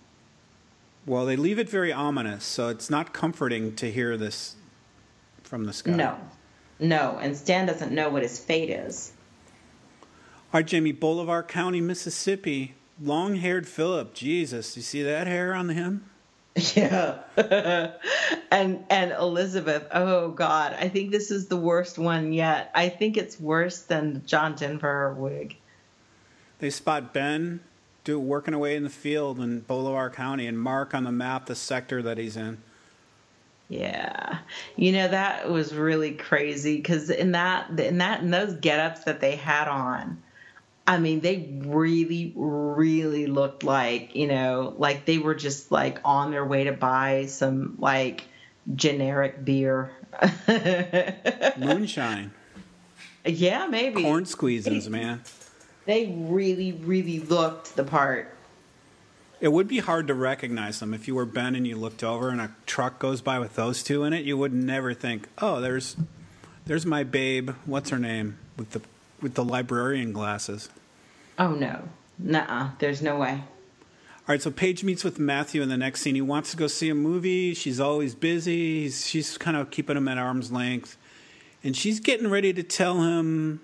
[1.06, 4.56] Well, they leave it very ominous, so it's not comforting to hear this
[5.44, 5.92] from the sky.
[5.92, 6.18] No,
[6.80, 9.12] no, and Stan doesn't know what his fate is.
[10.54, 12.76] All right, Jamie, Bolivar County, Mississippi.
[13.02, 14.14] Long haired Philip.
[14.14, 16.10] Jesus, you see that hair on him?
[16.76, 17.24] Yeah.
[18.52, 22.70] and and Elizabeth, oh God, I think this is the worst one yet.
[22.76, 25.58] I think it's worse than John Denver wig.
[26.64, 27.60] They spot Ben
[28.06, 31.56] do working away in the field in Bolivar County and mark on the map the
[31.56, 32.60] sector that he's in.
[33.68, 34.38] Yeah,
[34.78, 39.20] you know that was really crazy because in that in that in those get-ups that
[39.20, 40.24] they had on,
[40.88, 46.32] I mean they really really looked like you know like they were just like on
[46.32, 48.24] their way to buy some like
[48.74, 49.92] generic beer.
[51.58, 52.32] Moonshine.
[53.26, 55.24] Yeah, maybe corn squeezins, man.
[55.86, 58.30] They really really looked the part.
[59.42, 62.30] It would be hard to recognize them if you were Ben and you looked over
[62.30, 64.24] and a truck goes by with those two in it.
[64.24, 65.98] You would never think, "Oh, there's,
[66.66, 67.52] there's my babe.
[67.66, 68.82] What's her name with the
[69.22, 70.70] with the librarian glasses?"
[71.38, 73.44] Oh no, nah, there's no way.
[74.26, 76.16] All right, so Paige meets with Matthew in the next scene.
[76.16, 77.54] He wants to go see a movie.
[77.54, 78.84] She's always busy.
[78.84, 80.96] He's, she's kind of keeping him at arm's length,
[81.62, 83.60] and she's getting ready to tell him,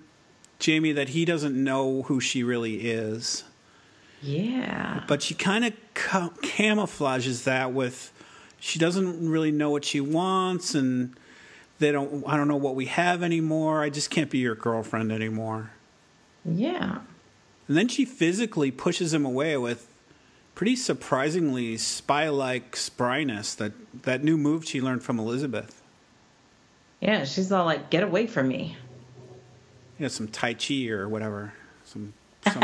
[0.60, 3.44] Jamie, that he doesn't know who she really is.
[4.22, 5.04] Yeah.
[5.08, 8.12] But she kind of ca- camouflages that with
[8.58, 11.16] she doesn't really know what she wants and
[11.78, 13.82] they don't I don't know what we have anymore.
[13.82, 15.72] I just can't be your girlfriend anymore.
[16.44, 17.00] Yeah.
[17.66, 19.86] And then she physically pushes him away with
[20.54, 25.80] pretty surprisingly spy-like spryness that that new move she learned from Elizabeth.
[27.00, 28.76] Yeah, she's all like, "Get away from me."
[30.00, 31.52] Yeah, some tai chi or whatever.
[31.84, 32.14] Some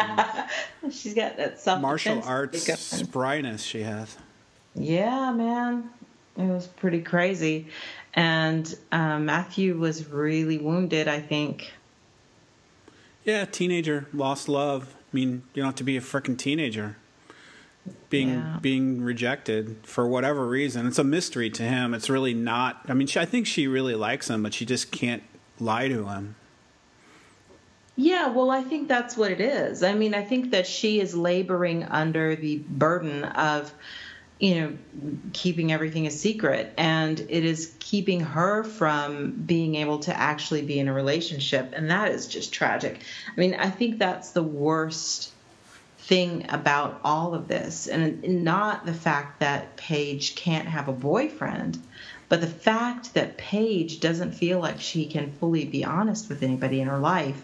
[0.91, 4.17] She's got that self martial arts spryness she has.
[4.75, 5.91] Yeah, man,
[6.39, 7.67] it was pretty crazy,
[8.15, 11.09] and um, Matthew was really wounded.
[11.09, 11.75] I think.
[13.25, 14.95] Yeah, teenager lost love.
[15.13, 16.97] I mean, you don't have to be a freaking teenager.
[18.09, 18.59] Being yeah.
[18.63, 21.93] being rejected for whatever reason, it's a mystery to him.
[21.93, 22.81] It's really not.
[22.89, 25.23] I mean, she, I think she really likes him, but she just can't
[25.61, 26.37] lie to him.
[27.97, 29.83] Yeah, well, I think that's what it is.
[29.83, 33.73] I mean, I think that she is laboring under the burden of,
[34.39, 34.73] you know,
[35.33, 40.79] keeping everything a secret, and it is keeping her from being able to actually be
[40.79, 43.01] in a relationship, and that is just tragic.
[43.35, 45.33] I mean, I think that's the worst
[46.01, 51.79] thing about all of this, and not the fact that Paige can't have a boyfriend.
[52.29, 56.81] But the fact that Paige doesn't feel like she can fully be honest with anybody
[56.81, 57.41] in her life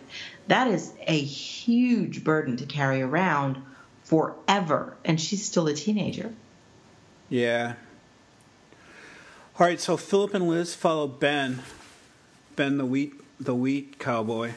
[0.48, 3.62] that is a huge burden to carry around
[4.04, 4.96] forever.
[5.04, 6.32] And she's still a teenager.
[7.28, 7.74] Yeah.
[9.58, 11.62] All right, so Philip and Liz follow Ben,
[12.56, 14.52] Ben the wheat the wheat cowboy.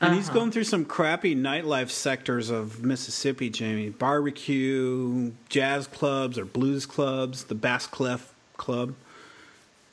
[0.00, 0.14] And uh-huh.
[0.16, 3.88] he's going through some crappy nightlife sectors of Mississippi, Jamie.
[3.88, 8.94] Barbecue, jazz clubs or blues clubs, the Bass Clef Club.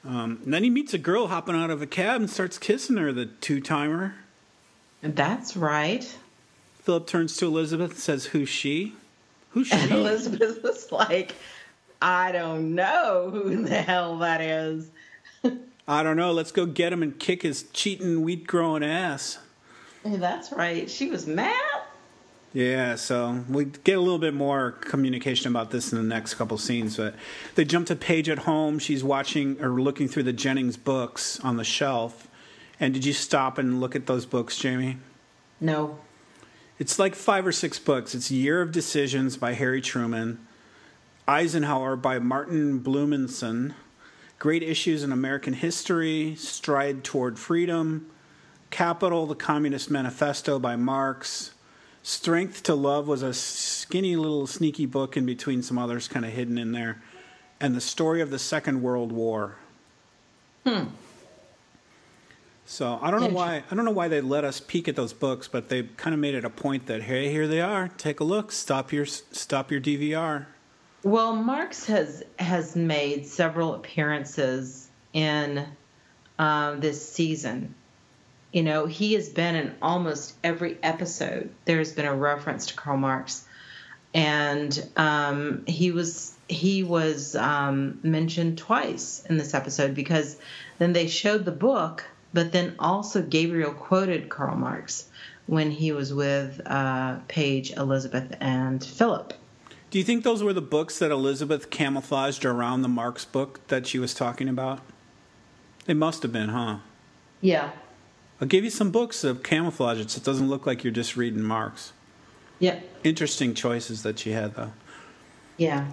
[0.06, 2.98] Um, and then he meets a girl hopping out of a cab and starts kissing
[2.98, 4.16] her, the two timer.
[5.04, 6.18] That's right.
[6.82, 8.94] Philip turns to Elizabeth and says, Who's she?
[9.52, 9.76] Who's she?
[9.76, 11.36] And Elizabeth was like,
[12.02, 14.90] I don't know who the hell that is.
[15.88, 16.32] I don't know.
[16.32, 19.40] Let's go get him and kick his cheating wheat growing ass.
[20.04, 20.90] That's right.
[20.90, 21.54] She was mad.
[22.54, 26.58] Yeah, so we get a little bit more communication about this in the next couple
[26.58, 26.98] scenes.
[26.98, 27.16] But
[27.56, 28.80] they jump to Paige at home.
[28.80, 32.28] She's watching or looking through the Jennings books on the shelf,
[32.84, 34.98] and did you stop and look at those books, Jamie?
[35.62, 36.00] No.
[36.78, 38.14] It's like five or six books.
[38.14, 40.46] It's Year of Decisions by Harry Truman,
[41.26, 43.74] Eisenhower by Martin Blumenson,
[44.38, 48.12] Great Issues in American History, Stride Toward Freedom,
[48.70, 51.54] Capital, The Communist Manifesto by Marx.
[52.02, 56.34] Strength to Love was a skinny little sneaky book in between some others kind of
[56.34, 57.02] hidden in there.
[57.62, 59.56] And The Story of the Second World War.
[60.66, 60.88] Hmm.
[62.66, 65.14] So I don't know why I don't know why they let us peek at those
[65.14, 67.90] books, but they kind of made it a point that hey, here they are.
[67.98, 68.52] Take a look.
[68.52, 70.46] Stop your stop your DVR.
[71.04, 75.68] Well, Marx has has made several appearances in
[76.40, 77.76] um, this season.
[78.54, 81.50] You know, he has been in almost every episode.
[81.66, 83.46] There's been a reference to Karl Marx,
[84.14, 90.38] and um, he was he was um, mentioned twice in this episode because
[90.78, 95.10] then they showed the book, but then also Gabriel quoted Karl Marx
[95.46, 99.34] when he was with uh, Paige, Elizabeth, and Philip.
[99.90, 103.86] Do you think those were the books that Elizabeth camouflaged around the Marx book that
[103.86, 104.80] she was talking about?
[105.86, 106.80] They must have been, huh?
[107.42, 107.72] Yeah.
[108.42, 111.16] I'll give you some books of camouflage it so it doesn't look like you're just
[111.16, 111.94] reading Marx.
[112.58, 112.80] Yeah.
[113.04, 114.72] Interesting choices that she had, though.
[115.58, 115.92] Yeah.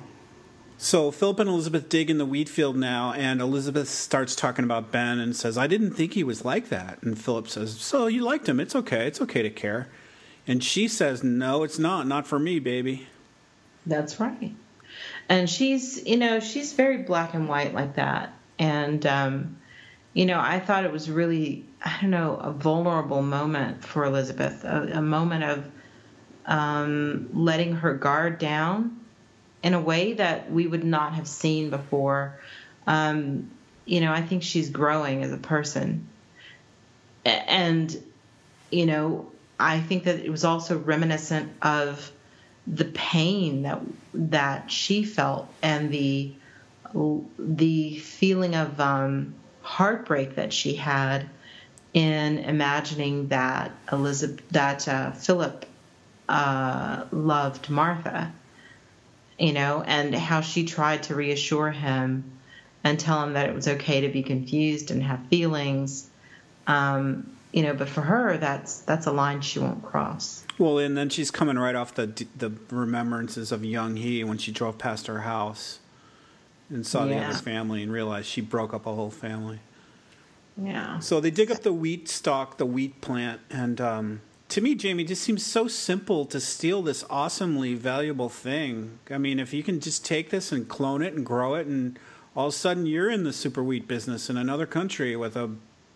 [0.82, 4.90] So Philip and Elizabeth dig in the wheat field now, and Elizabeth starts talking about
[4.90, 7.02] Ben and says, I didn't think he was like that.
[7.02, 8.58] And Philip says, So you liked him.
[8.58, 9.06] It's okay.
[9.06, 9.88] It's okay to care.
[10.46, 12.06] And she says, No, it's not.
[12.06, 13.08] Not for me, baby.
[13.84, 14.54] That's right.
[15.28, 18.32] And she's, you know, she's very black and white like that.
[18.58, 19.58] And, um,
[20.14, 24.64] you know, I thought it was really, I don't know, a vulnerable moment for Elizabeth,
[24.64, 25.70] a, a moment of
[26.46, 28.99] um, letting her guard down
[29.62, 32.38] in a way that we would not have seen before.
[32.86, 33.50] Um,
[33.84, 36.08] you know, I think she's growing as a person.
[37.24, 38.02] And,
[38.70, 42.10] you know, I think that it was also reminiscent of
[42.66, 43.80] the pain that
[44.14, 46.32] that she felt and the
[47.38, 51.28] the feeling of um, heartbreak that she had
[51.92, 55.66] in imagining that Elizabeth that uh, Philip
[56.28, 58.32] uh, loved Martha,
[59.40, 62.30] you know, and how she tried to reassure him
[62.84, 66.08] and tell him that it was okay to be confused and have feelings.
[66.66, 70.44] Um, you know, but for her, that's that's a line she won't cross.
[70.58, 74.52] Well, and then she's coming right off the the remembrances of Young Hee when she
[74.52, 75.80] drove past her house
[76.68, 77.18] and saw yeah.
[77.18, 79.58] the other family and realized she broke up a whole family.
[80.56, 80.98] Yeah.
[81.00, 84.20] So they dig up the wheat stalk, the wheat plant, and um,
[84.50, 88.98] to me, Jamie, it just seems so simple to steal this awesomely valuable thing.
[89.08, 91.98] I mean, if you can just take this and clone it and grow it, and
[92.36, 95.50] all of a sudden you're in the super wheat business in another country with a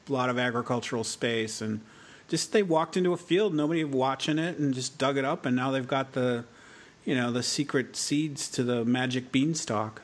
[0.08, 1.80] lot of agricultural space, and
[2.28, 5.56] just they walked into a field, nobody watching it, and just dug it up, and
[5.56, 6.44] now they've got the,
[7.04, 10.00] you know, the secret seeds to the magic beanstalk.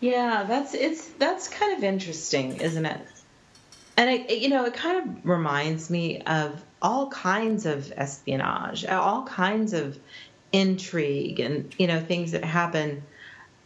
[0.00, 3.00] Yeah, that's it's that's kind of interesting, isn't it?
[3.96, 9.24] And I, you know, it kind of reminds me of all kinds of espionage, all
[9.24, 9.98] kinds of
[10.52, 13.04] intrigue, and you know things that happen.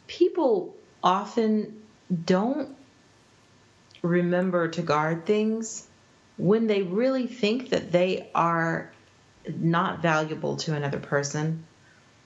[0.07, 1.83] People often
[2.25, 2.77] don't
[4.03, 5.87] remember to guard things
[6.37, 8.93] when they really think that they are
[9.47, 11.65] not valuable to another person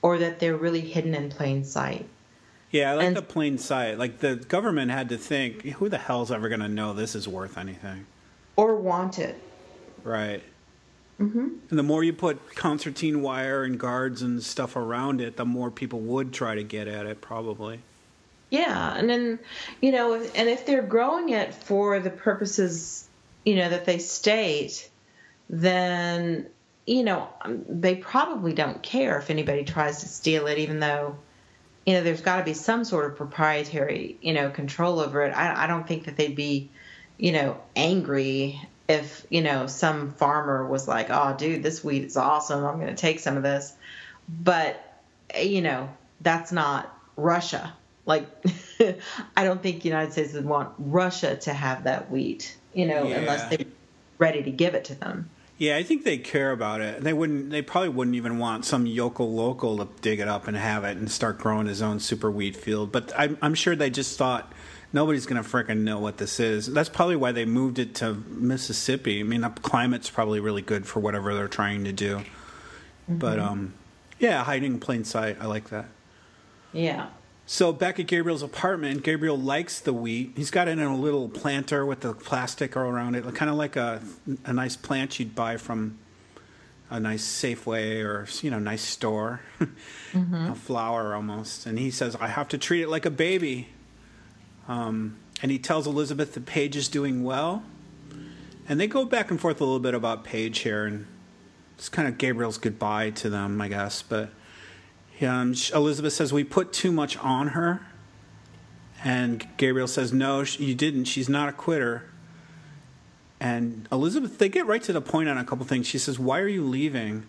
[0.03, 2.07] or that they're really hidden in plain sight.
[2.73, 3.99] Yeah, I like and, the plain sight.
[3.99, 7.29] Like the government had to think, who the hell's ever going to know this is
[7.29, 8.07] worth anything?
[8.57, 9.41] Or want it.
[10.03, 10.43] Right.
[11.21, 11.49] Mm-hmm.
[11.71, 15.71] And the more you put concertine wire and guards and stuff around it, the more
[15.71, 17.81] people would try to get at it, probably.
[18.51, 19.39] Yeah, and then
[19.81, 23.09] you know, and if they're growing it for the purposes,
[23.45, 24.91] you know, that they state,
[25.49, 26.47] then
[26.87, 31.17] you know, um, they probably don't care if anybody tries to steal it, even though
[31.87, 35.31] you know there's got to be some sort of proprietary, you know, control over it.
[35.31, 36.71] I, I don't think that they'd be,
[37.19, 42.17] you know, angry if you know some farmer was like, "Oh, dude, this wheat is
[42.17, 42.65] awesome.
[42.65, 43.73] I'm going to take some of this,"
[44.29, 45.01] but
[45.41, 45.89] you know
[46.21, 47.73] that's not Russia.
[48.05, 48.27] Like,
[49.37, 53.05] I don't think the United States would want Russia to have that wheat, you know,
[53.05, 53.17] yeah.
[53.17, 53.67] unless they're
[54.19, 55.31] ready to give it to them.
[55.63, 57.05] Yeah, I think they care about it.
[57.05, 57.51] They wouldn't.
[57.51, 60.97] They probably wouldn't even want some yokel local to dig it up and have it
[60.97, 62.91] and start growing his own super wheat field.
[62.91, 64.53] But I'm, I'm sure they just thought
[64.93, 66.67] nobody's going to fricking know what this is.
[66.67, 69.21] That's probably why they moved it to Mississippi.
[69.21, 72.17] I mean, the climate's probably really good for whatever they're trying to do.
[72.17, 73.19] Mm-hmm.
[73.19, 73.75] But um,
[74.19, 75.37] yeah, hiding in plain sight.
[75.41, 75.87] I like that.
[76.73, 77.07] Yeah.
[77.53, 80.33] So back at Gabriel's apartment, Gabriel likes the wheat.
[80.37, 83.59] He's got it in a little planter with the plastic all around it, kind of
[83.59, 84.01] like a
[84.47, 85.99] a nice plant you'd buy from
[86.89, 90.35] a nice Safeway or you know nice store, mm-hmm.
[90.35, 91.67] a flower almost.
[91.67, 93.69] And he says, "I have to treat it like a baby."
[94.67, 97.65] Um, and he tells Elizabeth that Paige is doing well.
[98.67, 101.07] And they go back and forth a little bit about Paige here, and
[101.77, 104.01] it's kind of Gabriel's goodbye to them, I guess.
[104.01, 104.31] But
[105.23, 107.87] um, Elizabeth says, We put too much on her.
[109.05, 111.05] And Gabriel says, No, you didn't.
[111.05, 112.05] She's not a quitter.
[113.41, 115.87] and Elizabeth, they get right to the point on a couple things.
[115.87, 117.27] She says, "Why are you leaving?"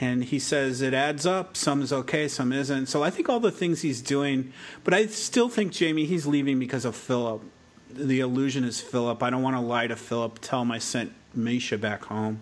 [0.00, 1.56] And he says it adds up.
[1.56, 2.86] Some is okay, some isn't.
[2.86, 4.52] So I think all the things he's doing,
[4.84, 7.42] but I still think Jamie he's leaving because of Philip.
[7.90, 9.22] The illusion is Philip.
[9.22, 10.38] I don't want to lie to Philip.
[10.40, 12.38] Tell him I sent Misha back home.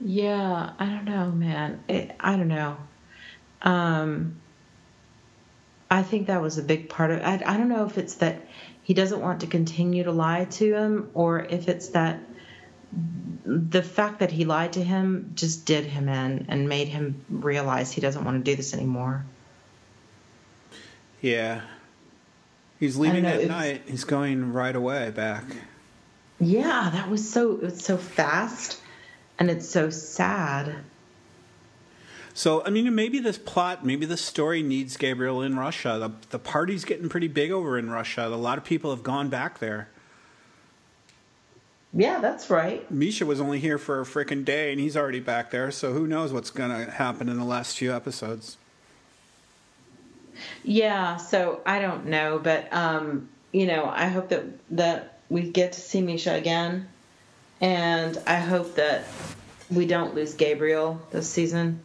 [0.00, 1.82] Yeah, I don't know, man.
[1.88, 2.76] It, I don't know.
[3.62, 4.40] Um,
[5.90, 7.20] I think that was a big part of.
[7.22, 8.46] I, I don't know if it's that
[8.82, 12.20] he doesn't want to continue to lie to him, or if it's that
[13.44, 17.92] the fact that he lied to him just did him in and made him realize
[17.92, 19.24] he doesn't want to do this anymore.
[21.20, 21.62] Yeah.
[22.78, 23.82] He's leaving at night.
[23.86, 25.44] He's going right away back.
[26.40, 28.80] Yeah, that was so it was so fast
[29.38, 30.74] and it's so sad.
[32.34, 35.98] So, I mean, maybe this plot, maybe the story needs Gabriel in Russia.
[35.98, 38.26] The, the party's getting pretty big over in Russia.
[38.26, 39.88] A lot of people have gone back there.
[41.94, 42.90] Yeah, that's right.
[42.90, 45.70] Misha was only here for a freaking day, and he's already back there.
[45.70, 48.56] So who knows what's going to happen in the last few episodes?
[50.64, 55.72] Yeah, so I don't know, but um, you know, I hope that that we get
[55.72, 56.88] to see Misha again,
[57.60, 59.04] and I hope that
[59.70, 61.80] we don't lose Gabriel this season.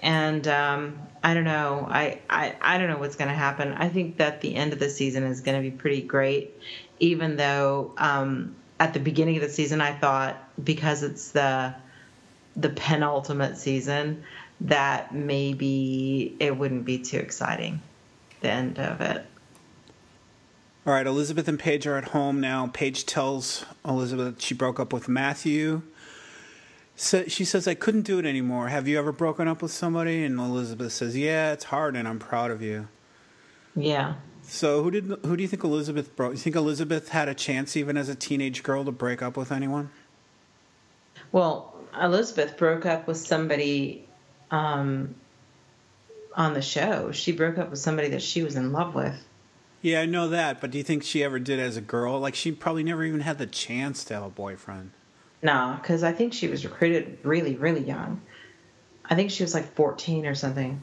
[0.00, 1.86] And um, I don't know.
[1.88, 3.72] I, I, I don't know what's going to happen.
[3.72, 6.56] I think that the end of the season is going to be pretty great,
[7.00, 11.74] even though um, at the beginning of the season, I thought because it's the
[12.56, 14.24] the penultimate season
[14.62, 17.80] that maybe it wouldn't be too exciting.
[18.40, 19.24] The end of it.
[20.86, 22.70] All right, Elizabeth and Paige are at home now.
[22.72, 25.82] Paige tells Elizabeth she broke up with Matthew.
[27.00, 28.66] So she says, I couldn't do it anymore.
[28.66, 30.24] Have you ever broken up with somebody?
[30.24, 32.88] And Elizabeth says, Yeah, it's hard and I'm proud of you.
[33.76, 34.14] Yeah.
[34.42, 36.32] So who did who do you think Elizabeth broke?
[36.32, 39.52] You think Elizabeth had a chance even as a teenage girl to break up with
[39.52, 39.90] anyone?
[41.30, 44.08] Well, Elizabeth broke up with somebody
[44.50, 45.14] um,
[46.34, 47.12] on the show.
[47.12, 49.24] She broke up with somebody that she was in love with.
[49.82, 52.18] Yeah, I know that, but do you think she ever did as a girl?
[52.18, 54.90] Like she probably never even had the chance to have a boyfriend.
[55.42, 58.20] No, because I think she was recruited really, really young.
[59.04, 60.80] I think she was like 14 or something.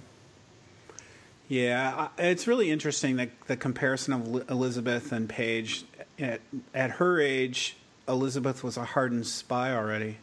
[1.47, 5.85] Yeah, it's really interesting that the comparison of Elizabeth and Paige.
[6.17, 6.41] At,
[6.73, 7.75] at her age,
[8.07, 10.17] Elizabeth was a hardened spy already.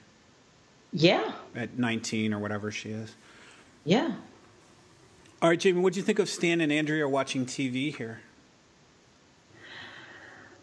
[0.92, 1.32] Yeah.
[1.54, 3.14] At 19 or whatever she is.
[3.84, 4.14] Yeah.
[5.40, 8.20] All right, Jamie, what do you think of Stan and Andrea watching TV here?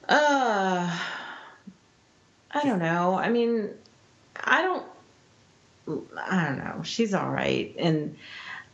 [0.07, 0.97] Uh,
[2.51, 3.15] I don't know.
[3.15, 3.71] I mean,
[4.35, 4.85] I don't.
[6.17, 6.83] I don't know.
[6.83, 8.15] She's all right, and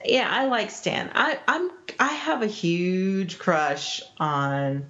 [0.03, 1.11] yeah, I like Stan.
[1.13, 4.89] I I'm I have a huge crush on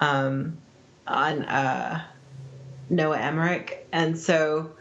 [0.00, 0.58] um
[1.06, 2.02] on uh
[2.88, 4.72] Noah Emmerich, and so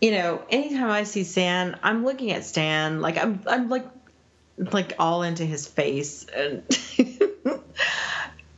[0.00, 3.86] you know, anytime I see Stan, I'm looking at Stan like I'm I'm like
[4.72, 6.62] like all into his face and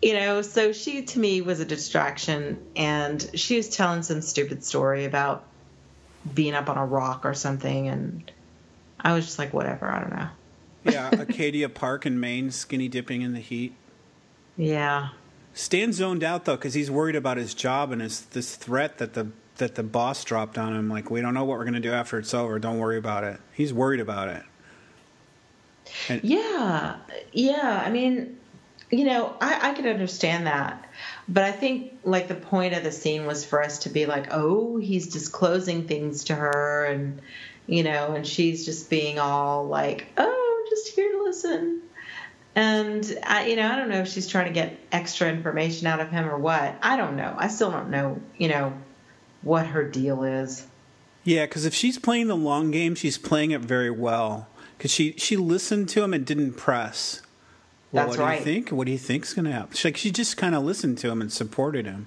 [0.03, 4.64] you know, so she to me was a distraction and she was telling some stupid
[4.64, 5.44] story about
[6.34, 8.30] being up on a rock or something and
[8.98, 10.28] I was just like whatever, I don't know.
[10.84, 13.74] yeah, Acadia Park in Maine, skinny dipping in the heat.
[14.57, 15.11] Yeah.
[15.55, 19.14] Stan zoned out though because he's worried about his job and his this threat that
[19.14, 19.28] the
[19.61, 20.88] that the boss dropped on him.
[20.88, 22.59] Like, we don't know what we're going to do after it's over.
[22.59, 23.38] Don't worry about it.
[23.53, 24.42] He's worried about it.
[26.09, 26.96] And yeah,
[27.32, 27.82] yeah.
[27.84, 28.38] I mean,
[28.91, 30.84] you know, I, I could understand that.
[31.28, 34.28] But I think like the point of the scene was for us to be like,
[34.32, 37.20] oh, he's disclosing things to her, and
[37.66, 41.82] you know, and she's just being all like, oh, I'm just here to listen.
[42.57, 46.01] And I, you know, I don't know if she's trying to get extra information out
[46.01, 46.74] of him or what.
[46.82, 47.32] I don't know.
[47.38, 48.72] I still don't know, you know,
[49.43, 50.66] what her deal is.
[51.22, 54.49] Yeah, because if she's playing the long game, she's playing it very well.
[54.76, 57.22] Because she she listened to him and didn't press.
[57.93, 58.45] Well, That's what right.
[58.45, 58.70] do you think?
[58.70, 59.74] What do you think's going to happen?
[59.74, 62.07] She, like she just kind of listened to him and supported him.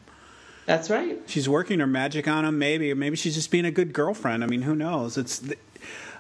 [0.66, 1.22] That's right.
[1.26, 4.44] She's working her magic on him, maybe, or maybe she's just being a good girlfriend.
[4.44, 5.18] I mean, who knows?
[5.18, 5.44] It's.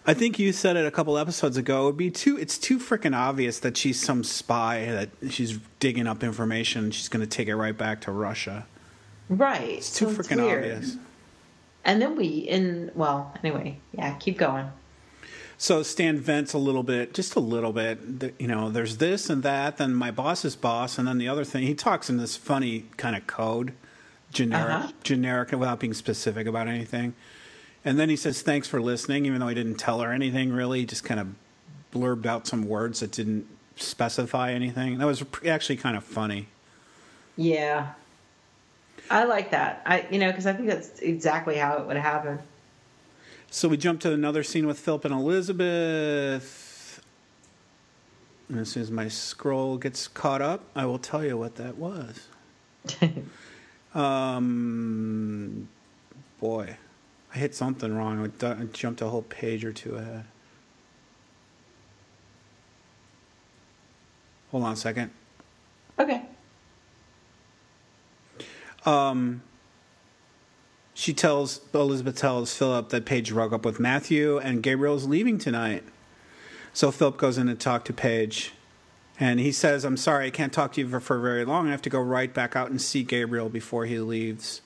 [0.06, 1.84] I think you said it a couple episodes ago.
[1.84, 2.38] It would be too.
[2.38, 6.92] It's too freaking obvious that she's some spy that she's digging up information.
[6.92, 8.66] She's going to take it right back to Russia.
[9.30, 9.78] Right.
[9.78, 10.98] It's too so freaking obvious.
[11.86, 14.70] And then we, in well, anyway, yeah, keep going.
[15.64, 18.36] So Stan vents a little bit, just a little bit.
[18.38, 21.64] You know, there's this and that, then my boss's boss, and then the other thing.
[21.64, 23.72] He talks in this funny kind of code,
[24.34, 24.92] generic, uh-huh.
[25.04, 27.14] generic, without being specific about anything.
[27.86, 30.80] And then he says, "Thanks for listening," even though he didn't tell her anything really.
[30.82, 31.28] He just kind of
[31.94, 33.48] blurbed out some words that didn't
[33.78, 34.98] specify anything.
[34.98, 36.50] That was actually kind of funny.
[37.38, 37.94] Yeah.
[39.10, 39.82] I like that.
[39.86, 42.40] I you know because I think that's exactly how it would happen.
[43.54, 47.00] So we jump to another scene with Philip and Elizabeth.
[48.50, 51.78] And as soon as my scroll gets caught up, I will tell you what that
[51.78, 52.30] was.
[53.94, 55.70] um,
[56.40, 56.78] boy,
[57.32, 58.34] I hit something wrong.
[58.42, 60.26] I jumped a whole page or two ahead.
[64.50, 65.12] Hold on a second.
[66.00, 66.24] Okay.
[68.84, 69.44] Um,
[70.94, 75.84] she tells Elizabeth tells Philip that Paige broke up with Matthew and Gabriel's leaving tonight.
[76.74, 78.54] So Philip goes in to talk to Paige,
[79.20, 81.68] and he says, "I'm sorry, I can't talk to you for, for very long.
[81.68, 84.62] I have to go right back out and see Gabriel before he leaves."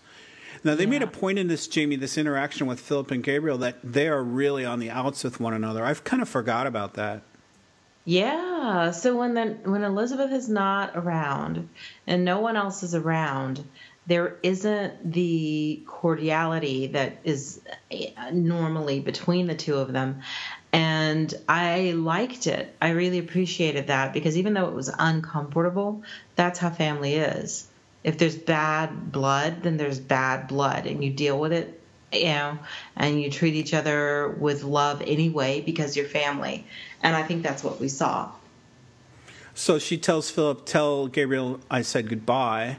[0.63, 0.89] Now they yeah.
[0.89, 4.23] made a point in this, Jamie, this interaction with Philip and Gabriel that they are
[4.23, 5.85] really on the outs with one another.
[5.85, 7.21] I've kind of forgot about that.
[8.05, 8.91] Yeah.
[8.91, 11.69] So when then when Elizabeth is not around
[12.07, 13.65] and no one else is around,
[14.07, 20.21] there isn't the cordiality that is eh, normally between the two of them.
[20.71, 22.73] And I liked it.
[22.81, 26.03] I really appreciated that because even though it was uncomfortable,
[26.35, 27.67] that's how family is.
[28.03, 31.81] If there's bad blood, then there's bad blood, and you deal with it,
[32.13, 32.59] you know,
[32.95, 36.65] and you treat each other with love anyway because you're family.
[37.03, 38.31] And I think that's what we saw.
[39.53, 42.77] So she tells Philip, Tell Gabriel I said goodbye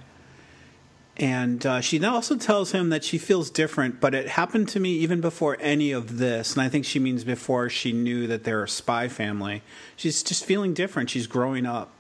[1.19, 4.93] and uh, she also tells him that she feels different, but it happened to me
[4.93, 6.53] even before any of this.
[6.53, 9.63] And I think she means before she knew that they're a spy family.
[9.97, 11.11] She's just feeling different.
[11.11, 11.91] She's growing up.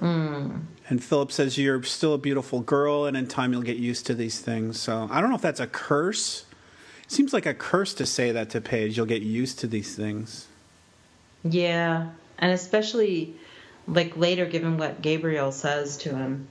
[0.00, 0.60] Mm.
[0.88, 4.14] And Philip says, You're still a beautiful girl, and in time you'll get used to
[4.14, 4.78] these things.
[4.78, 6.44] So I don't know if that's a curse.
[7.02, 8.96] It seems like a curse to say that to Paige.
[8.96, 10.46] You'll get used to these things.
[11.42, 12.10] Yeah.
[12.38, 13.34] And especially
[13.88, 16.46] like later, given what Gabriel says to him.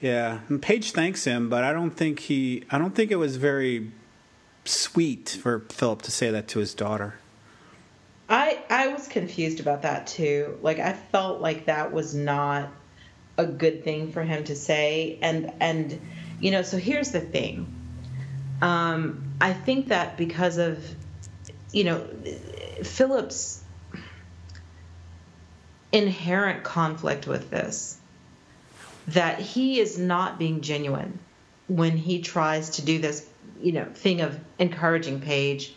[0.00, 2.64] Yeah, and Paige thanks him, but I don't think he.
[2.70, 3.92] I don't think it was very
[4.64, 7.16] sweet for Philip to say that to his daughter.
[8.28, 10.58] I I was confused about that too.
[10.62, 12.70] Like I felt like that was not
[13.36, 16.00] a good thing for him to say, and and
[16.40, 16.62] you know.
[16.62, 17.66] So here's the thing.
[18.62, 20.82] Um, I think that because of
[21.72, 22.06] you know
[22.82, 23.62] Philip's
[25.92, 27.99] inherent conflict with this
[29.12, 31.18] that he is not being genuine
[31.68, 33.26] when he tries to do this,
[33.60, 35.74] you know, thing of encouraging Paige,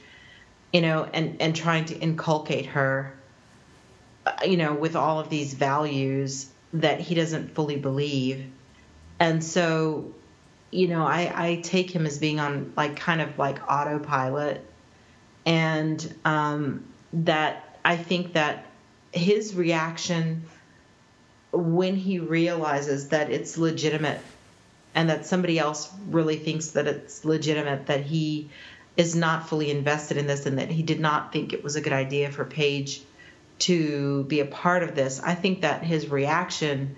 [0.71, 3.13] you know, and and trying to inculcate her,
[4.25, 8.45] uh, you know, with all of these values that he doesn't fully believe,
[9.19, 10.13] and so,
[10.71, 14.65] you know, I I take him as being on like kind of like autopilot,
[15.45, 18.65] and um, that I think that
[19.11, 20.45] his reaction
[21.53, 24.19] when he realizes that it's legitimate
[24.95, 28.49] and that somebody else really thinks that it's legitimate that he
[28.97, 31.81] is not fully invested in this and that he did not think it was a
[31.81, 33.01] good idea for Paige
[33.59, 36.95] to be a part of this, I think that his reaction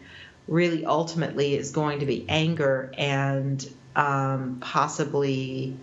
[0.48, 5.78] really ultimately is going to be anger and um, possibly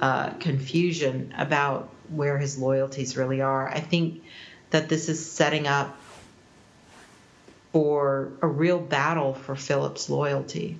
[0.00, 3.68] uh, confusion about where his loyalties really are.
[3.68, 4.22] I think
[4.70, 5.96] that this is setting up
[7.74, 10.78] for a real battle for Philip's loyalty.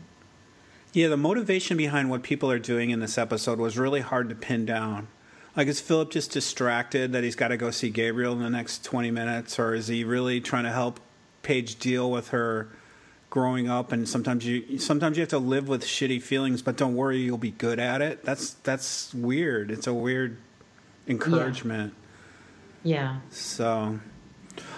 [0.92, 4.36] Yeah, the motivation behind what people are doing in this episode was really hard to
[4.36, 5.09] pin down.
[5.57, 8.84] Like, is Philip just distracted that he's got to go see Gabriel in the next
[8.84, 11.01] 20 minutes, or is he really trying to help
[11.42, 12.68] Paige deal with her
[13.28, 13.90] growing up?
[13.90, 17.38] And sometimes you sometimes you have to live with shitty feelings, but don't worry, you'll
[17.38, 18.24] be good at it.
[18.24, 19.72] That's that's weird.
[19.72, 20.36] It's a weird
[21.09, 21.92] encouragement.
[22.84, 22.95] Yeah.
[22.95, 23.20] yeah.
[23.30, 23.99] So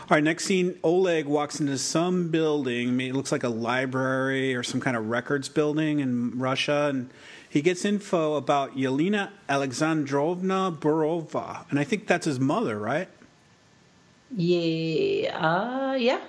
[0.09, 3.01] all right, next scene Oleg walks into some building.
[3.01, 6.87] It looks like a library or some kind of records building in Russia.
[6.91, 7.11] And
[7.51, 11.69] he gets info about Yelena Alexandrovna Burova.
[11.71, 13.09] And I think that's his mother, right?
[14.31, 15.37] Yeah.
[15.41, 16.21] Uh, yeah.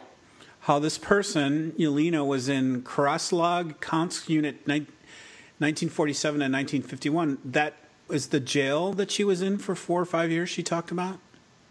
[0.62, 7.38] How this person, Yelena, was in Kraslag Kansk Unit 1947 and 1951.
[7.46, 7.76] That
[8.08, 11.20] was the jail that she was in for four or five years, she talked about?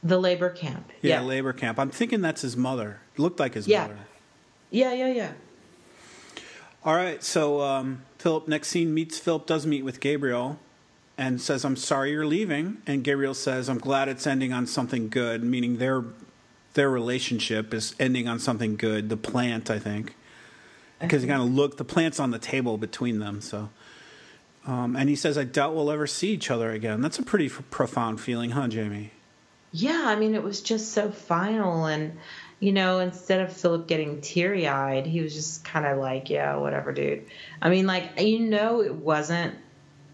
[0.07, 0.93] The labor camp.
[1.03, 1.81] Yeah, yeah, labor camp.
[1.81, 3.01] I'm thinking that's his mother.
[3.17, 3.83] looked like his yeah.
[3.83, 3.99] mother.
[4.71, 5.33] Yeah, yeah, yeah.
[6.85, 10.61] All right, so um, Philip, next scene meets Philip, does meet with Gabriel
[11.19, 12.83] and says, I'm sorry you're leaving.
[12.87, 16.05] And Gabriel says, I'm glad it's ending on something good, meaning their
[16.75, 19.09] their relationship is ending on something good.
[19.09, 20.15] The plant, I think.
[21.01, 23.41] Because he kind of look, the plant's on the table between them.
[23.41, 23.71] So,
[24.67, 27.01] um, and he says, I doubt we'll ever see each other again.
[27.01, 29.11] That's a pretty f- profound feeling, huh, Jamie?
[29.77, 31.85] Yeah, I mean, it was just so final.
[31.85, 32.17] And,
[32.61, 36.57] you know, instead of Philip getting teary eyed, he was just kind of like, yeah,
[36.57, 37.27] whatever, dude.
[37.61, 39.55] I mean, like, you know, it wasn't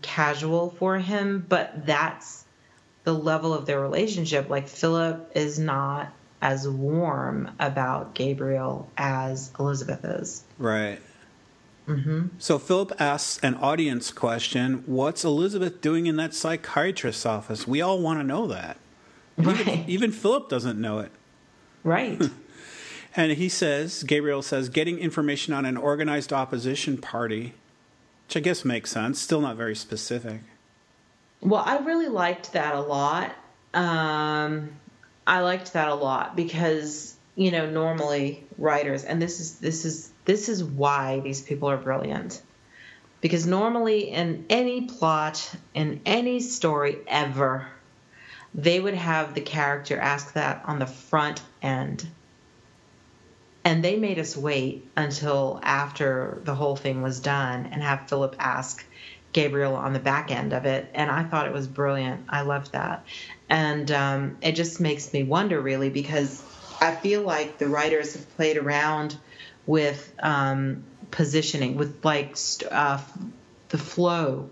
[0.03, 2.45] casual for him, but that's
[3.05, 4.51] the level of their relationship.
[4.51, 10.43] Like, Philip is not as warm about Gabriel as Elizabeth is.
[10.59, 10.99] Right.
[11.87, 12.29] Mm-hmm.
[12.39, 17.67] So Philip asks an audience question What's Elizabeth doing in that psychiatrist's office?
[17.67, 18.77] We all want to know that.
[19.37, 19.61] Right.
[19.61, 21.11] Even, even Philip doesn't know it.
[21.85, 22.23] Right.
[23.15, 27.53] And he says, Gabriel says, getting information on an organized opposition party,
[28.27, 30.41] which I guess makes sense, still not very specific.
[31.43, 33.33] Well, I really liked that a lot.
[33.75, 34.71] Um,
[35.27, 40.11] I liked that a lot because you know normally writers, and this is this is
[40.25, 42.41] this is why these people are brilliant.
[43.21, 47.67] Because normally in any plot in any story ever,
[48.55, 52.07] they would have the character ask that on the front end.
[53.65, 58.37] And they made us wait until after the whole thing was done and have Philip
[58.39, 58.85] ask
[59.33, 60.91] Gabriel on the back end of it.
[60.95, 62.27] And I thought it was brilliant.
[62.29, 63.05] I loved that.
[63.49, 66.43] And um, it just makes me wonder, really, because
[66.81, 69.17] I feel like the writers have played around
[69.65, 72.37] with um, positioning, with like
[72.71, 72.99] uh,
[73.69, 74.51] the flow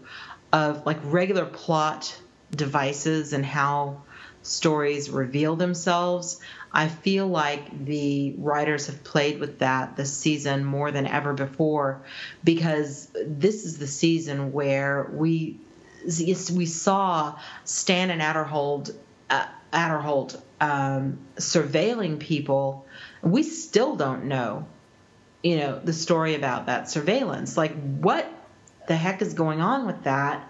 [0.53, 2.17] of like regular plot
[2.55, 4.03] devices and how
[4.43, 6.41] stories reveal themselves.
[6.73, 12.03] I feel like the writers have played with that this season more than ever before
[12.45, 15.59] because this is the season where we
[16.07, 18.95] we saw Stan and Aderholt,
[19.29, 22.87] uh, Aderholt um, surveilling people.
[23.23, 24.67] We still don't know,
[25.43, 27.57] you know, the story about that surveillance.
[27.57, 28.27] Like, what
[28.89, 30.50] the heck is going on with that?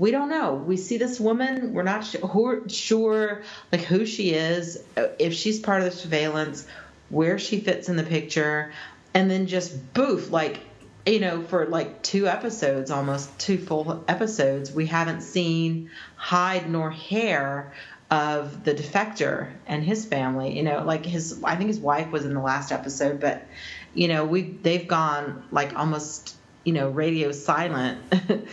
[0.00, 0.54] We don't know.
[0.54, 1.74] We see this woman.
[1.74, 6.66] We're not sure, sure like who she is, uh, if she's part of the surveillance,
[7.10, 8.72] where she fits in the picture,
[9.12, 10.60] and then just boof, like
[11.04, 16.90] you know, for like two episodes, almost two full episodes, we haven't seen hide nor
[16.90, 17.74] hair
[18.10, 20.56] of the defector and his family.
[20.56, 23.46] You know, like his, I think his wife was in the last episode, but
[23.92, 28.00] you know, we they've gone like almost you know radio silent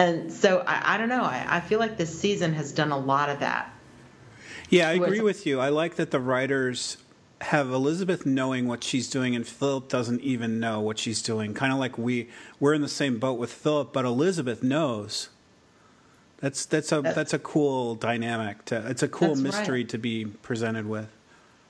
[0.00, 1.22] and so I, I don't know.
[1.22, 3.72] I, I, feel like this season has done a lot of that.
[4.70, 5.60] Yeah, I agree with you.
[5.60, 6.96] I like that the writers
[7.42, 11.54] have Elizabeth knowing what she's doing, and Philip doesn't even know what she's doing.
[11.54, 12.28] Kind of like we
[12.58, 15.28] we're in the same boat with Philip, but Elizabeth knows.
[16.38, 18.64] That's that's a that's a cool dynamic.
[18.66, 19.88] To, it's a cool mystery right.
[19.90, 21.08] to be presented with.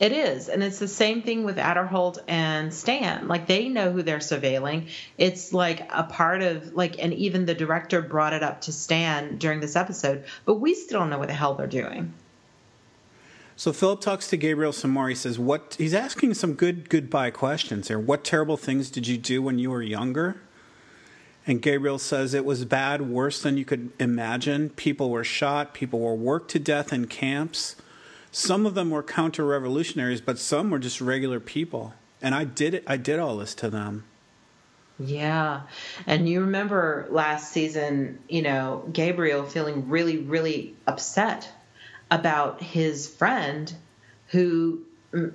[0.01, 3.29] It is, and it's the same thing with Aderholt and Stan.
[3.29, 4.89] Like they know who they're surveilling.
[5.19, 9.37] It's like a part of like, and even the director brought it up to Stan
[9.37, 10.25] during this episode.
[10.47, 12.15] But we still don't know what the hell they're doing.
[13.57, 15.11] So Philip talks to Gabriel some more.
[15.11, 17.99] He says, "What?" He's asking some good goodbye questions here.
[17.99, 20.41] What terrible things did you do when you were younger?
[21.47, 24.71] And Gabriel says it was bad, worse than you could imagine.
[24.71, 25.75] People were shot.
[25.75, 27.77] People were worked to death in camps.
[28.33, 31.95] Some of them were counter revolutionaries, but some were just regular people.
[32.23, 32.85] And I did it.
[32.87, 34.05] I did all this to them.
[34.99, 35.63] Yeah.
[36.07, 41.51] And you remember last season, you know, Gabriel feeling really, really upset
[42.11, 43.73] about his friend
[44.29, 44.83] who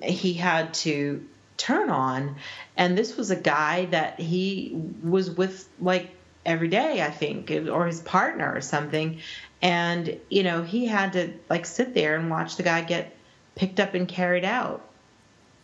[0.03, 1.25] he had to
[1.57, 2.35] turn on.
[2.77, 6.11] And this was a guy that he was with like
[6.45, 9.19] every day, I think, or his partner or something
[9.61, 13.15] and you know he had to like sit there and watch the guy get
[13.55, 14.81] picked up and carried out.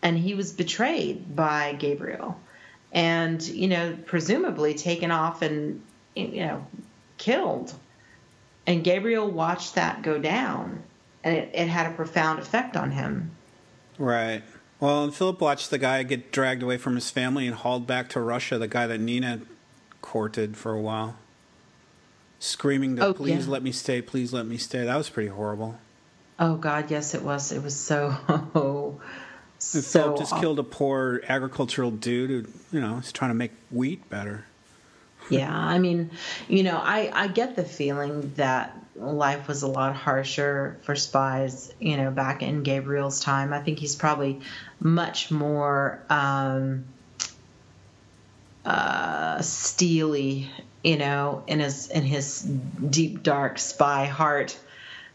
[0.01, 2.39] And he was betrayed by gabriel.
[2.91, 5.81] And you know presumably taken off and
[6.15, 6.65] you know
[7.17, 7.73] killed.
[8.65, 10.83] And gabriel watched that go down.
[11.23, 13.31] And it, it had a profound effect on him.
[13.99, 14.41] Right.
[14.79, 18.09] Well and philip watched the guy get dragged away from his family and hauled back
[18.09, 19.41] to russia the guy that nina
[20.01, 21.17] courted for a while
[22.41, 23.51] screaming to oh, please yeah.
[23.51, 24.83] let me stay, please let me stay.
[24.83, 25.79] That was pretty horrible.
[26.39, 27.51] Oh God, yes, it was.
[27.51, 28.17] It was so.
[29.59, 33.51] so Philip just killed a poor agricultural dude who, you know, is trying to make
[33.69, 34.45] wheat better.
[35.29, 36.09] yeah, I mean,
[36.49, 41.71] you know, I I get the feeling that life was a lot harsher for spies,
[41.79, 43.53] you know, back in Gabriel's time.
[43.53, 44.41] I think he's probably
[44.79, 46.85] much more um,
[48.65, 50.49] uh, steely
[50.83, 54.57] you know, in his in his deep dark spy heart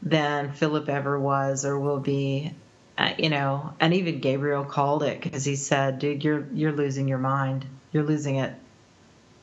[0.03, 2.53] than Philip ever was or will be.
[2.99, 7.09] Uh, you know, and even Gabriel called it because he said, "Dude, you're you're losing
[7.09, 7.67] your mind.
[7.93, 8.55] You're losing it."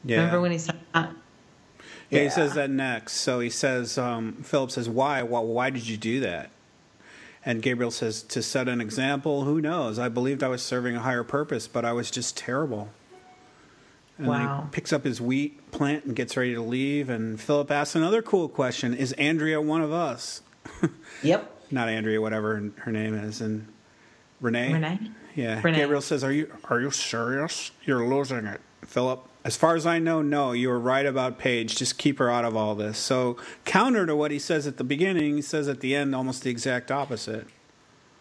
[0.03, 0.17] Yeah.
[0.17, 1.11] Remember when he said that?
[2.09, 3.13] Yeah, yeah, he says that next.
[3.13, 5.21] So he says, um, Philip says, "Why?
[5.21, 5.39] Why?
[5.41, 6.49] Why did you do that?"
[7.45, 9.99] And Gabriel says, To set an example, who knows?
[9.99, 12.89] I believed I was serving a higher purpose, but I was just terrible.
[14.23, 14.57] And wow.
[14.57, 17.09] then he picks up his wheat plant and gets ready to leave.
[17.09, 20.41] And Philip asks another cool question Is Andrea one of us?
[21.23, 21.51] yep.
[21.69, 23.41] Not Andrea, whatever her name is.
[23.41, 23.67] And
[24.39, 24.73] Renee?
[24.73, 25.11] Renee?
[25.35, 25.61] Yeah.
[25.61, 25.79] Renee.
[25.79, 27.71] Gabriel says, Are you are you serious?
[27.83, 28.61] You're losing it.
[28.85, 31.75] Philip, as far as I know, no, you were right about Paige.
[31.75, 32.97] Just keep her out of all this.
[32.97, 36.43] So, counter to what he says at the beginning, he says at the end almost
[36.43, 37.47] the exact opposite.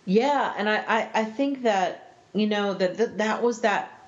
[0.04, 4.01] Yeah, and I, I, I think that, you know, that, that that was that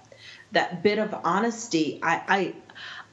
[0.54, 2.00] that bit of honesty.
[2.02, 2.54] I,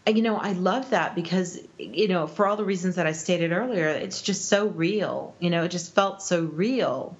[0.05, 3.11] I, you know, I love that because, you know, for all the reasons that I
[3.11, 5.35] stated earlier, it's just so real.
[5.39, 7.15] You know, it just felt so real.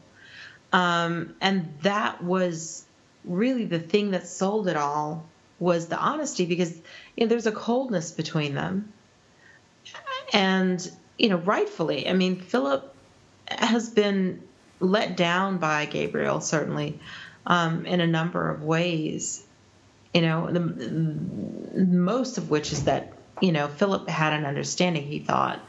[0.74, 2.86] Um, and that was
[3.24, 5.26] really the thing that sold it all
[5.60, 6.76] was the honesty because
[7.16, 8.94] you know, there's a coldness between them.
[10.34, 12.96] And, you know, rightfully, I mean, Philip
[13.48, 14.42] has been
[14.80, 17.00] let down by Gabriel, certainly,
[17.46, 19.44] um, in a number of ways.
[20.14, 25.20] You know, the, most of which is that, you know, Philip had an understanding, he
[25.20, 25.60] thought,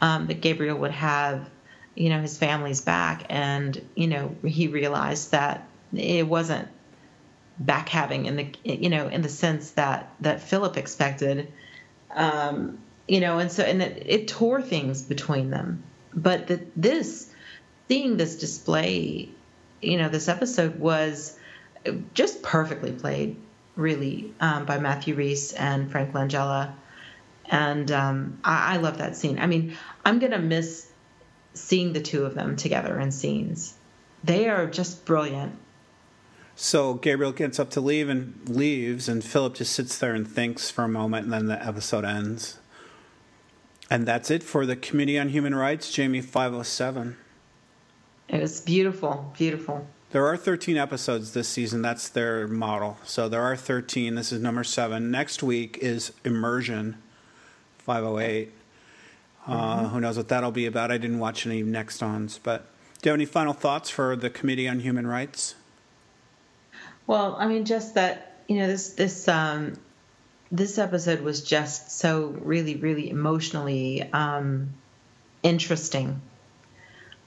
[0.00, 1.50] um, that Gabriel would have
[1.94, 3.26] you know his family's back.
[3.28, 6.68] And you know he realized that it wasn't
[7.58, 11.52] back having in the you know in the sense that that Philip expected.
[12.14, 15.82] Um, you know and so and it, it tore things between them.
[16.14, 17.30] But that this
[17.88, 19.28] seeing this display
[19.82, 21.36] you know this episode was
[22.14, 23.36] just perfectly played
[23.80, 26.72] really um, by Matthew Rhys and Frank Langella
[27.46, 30.90] and um, I, I love that scene I mean I'm gonna miss
[31.54, 33.74] seeing the two of them together in scenes.
[34.22, 35.56] They are just brilliant.
[36.56, 40.70] So Gabriel gets up to leave and leaves, and Philip just sits there and thinks
[40.70, 42.58] for a moment, and then the episode ends.
[43.90, 47.16] And that's it for the Committee on Human Rights, Jamie 507.
[48.28, 49.88] It was beautiful, beautiful.
[50.12, 51.82] There are 13 episodes this season.
[51.82, 52.98] That's their model.
[53.04, 54.16] So there are 13.
[54.16, 55.12] This is number seven.
[55.12, 56.96] Next week is Immersion
[57.78, 58.52] 508.
[59.46, 60.90] Uh, who knows what that'll be about?
[60.90, 62.66] I didn't watch any next ons, but
[63.00, 65.54] do you have any final thoughts for the Committee on Human Rights?
[67.06, 69.78] Well, I mean, just that you know this this um,
[70.52, 74.74] this episode was just so really really emotionally um,
[75.42, 76.20] interesting.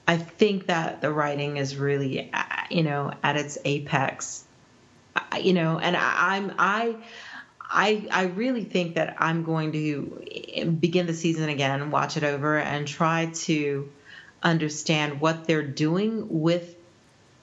[0.07, 4.43] I think that the writing is really uh, you know at its apex.
[5.39, 6.95] You know, and I, I'm I
[7.61, 12.57] I I really think that I'm going to begin the season again, watch it over,
[12.57, 13.89] and try to
[14.41, 16.75] understand what they're doing with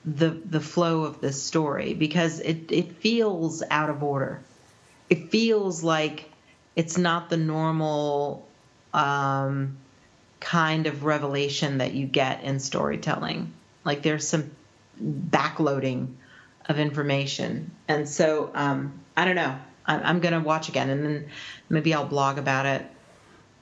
[0.04, 4.40] the the flow of this story because it it feels out of order.
[5.08, 6.30] It feels like
[6.76, 8.46] it's not the normal
[8.94, 9.76] um,
[10.40, 13.52] kind of revelation that you get in storytelling.
[13.84, 14.50] Like there's some
[15.02, 16.14] backloading
[16.66, 19.56] of information, and so um, I don't know.
[19.86, 21.28] I'm going to watch again, and then
[21.68, 22.86] maybe I'll blog about it.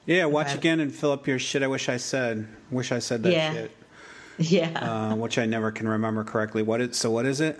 [0.05, 1.63] Yeah, watch again and fill up your shit.
[1.63, 2.47] I wish I said.
[2.71, 3.53] Wish I said that yeah.
[3.53, 3.71] shit.
[4.41, 4.69] Yeah.
[5.11, 6.63] Uh, which I never can remember correctly.
[6.63, 7.11] What is so?
[7.11, 7.59] What is it?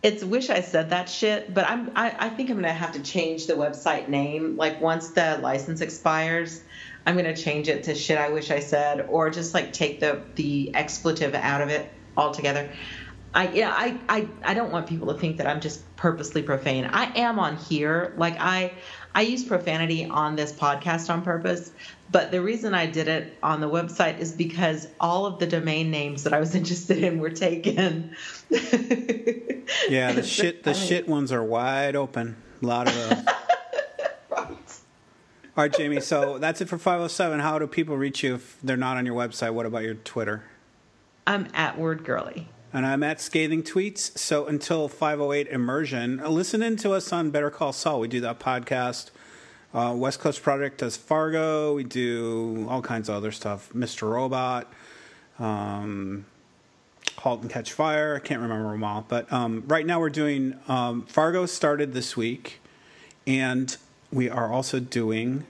[0.00, 3.02] It's wish I said that shit, but I'm I, I think I'm gonna have to
[3.02, 4.56] change the website name.
[4.56, 6.62] Like once the license expires,
[7.06, 10.22] I'm gonna change it to shit I wish I said, or just like take the
[10.34, 12.68] the expletive out of it altogether.
[13.32, 16.84] I yeah, I, I I don't want people to think that I'm just purposely profane.
[16.84, 18.12] I am on here.
[18.16, 18.72] Like I
[19.14, 21.70] I use profanity on this podcast on purpose,
[22.10, 25.90] but the reason I did it on the website is because all of the domain
[25.90, 28.16] names that I was interested in were taken.
[28.50, 32.36] yeah, the shit the shit ones are wide open.
[32.62, 33.34] A lot of those.
[35.56, 36.02] All right, Jamie.
[36.02, 37.40] So that's it for 507.
[37.40, 39.54] How do people reach you if they're not on your website?
[39.54, 40.44] What about your Twitter?
[41.26, 42.48] I'm at Word Girly.
[42.74, 44.18] And I'm at Scathing Tweets.
[44.18, 48.00] So until 508 Immersion, listen in to us on Better Call Saul.
[48.00, 49.12] We do that podcast.
[49.72, 51.74] Uh, West Coast Project does Fargo.
[51.74, 53.70] We do all kinds of other stuff.
[53.72, 54.10] Mr.
[54.10, 54.70] Robot,
[55.38, 56.26] um,
[57.16, 58.14] Halt and Catch Fire.
[58.16, 59.06] I can't remember them all.
[59.08, 62.60] But um, right now we're doing um, Fargo started this week.
[63.26, 63.74] And
[64.16, 65.44] we are also doing.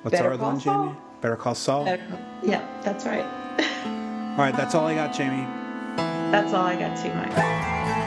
[0.00, 0.96] What's Better our other one, Jamie?
[1.20, 1.84] Better Call Saul?
[1.84, 2.02] Better,
[2.42, 3.22] yeah, that's right.
[3.22, 5.46] all right, that's all I got, Jamie.
[6.32, 8.03] That's all I got too, Mike.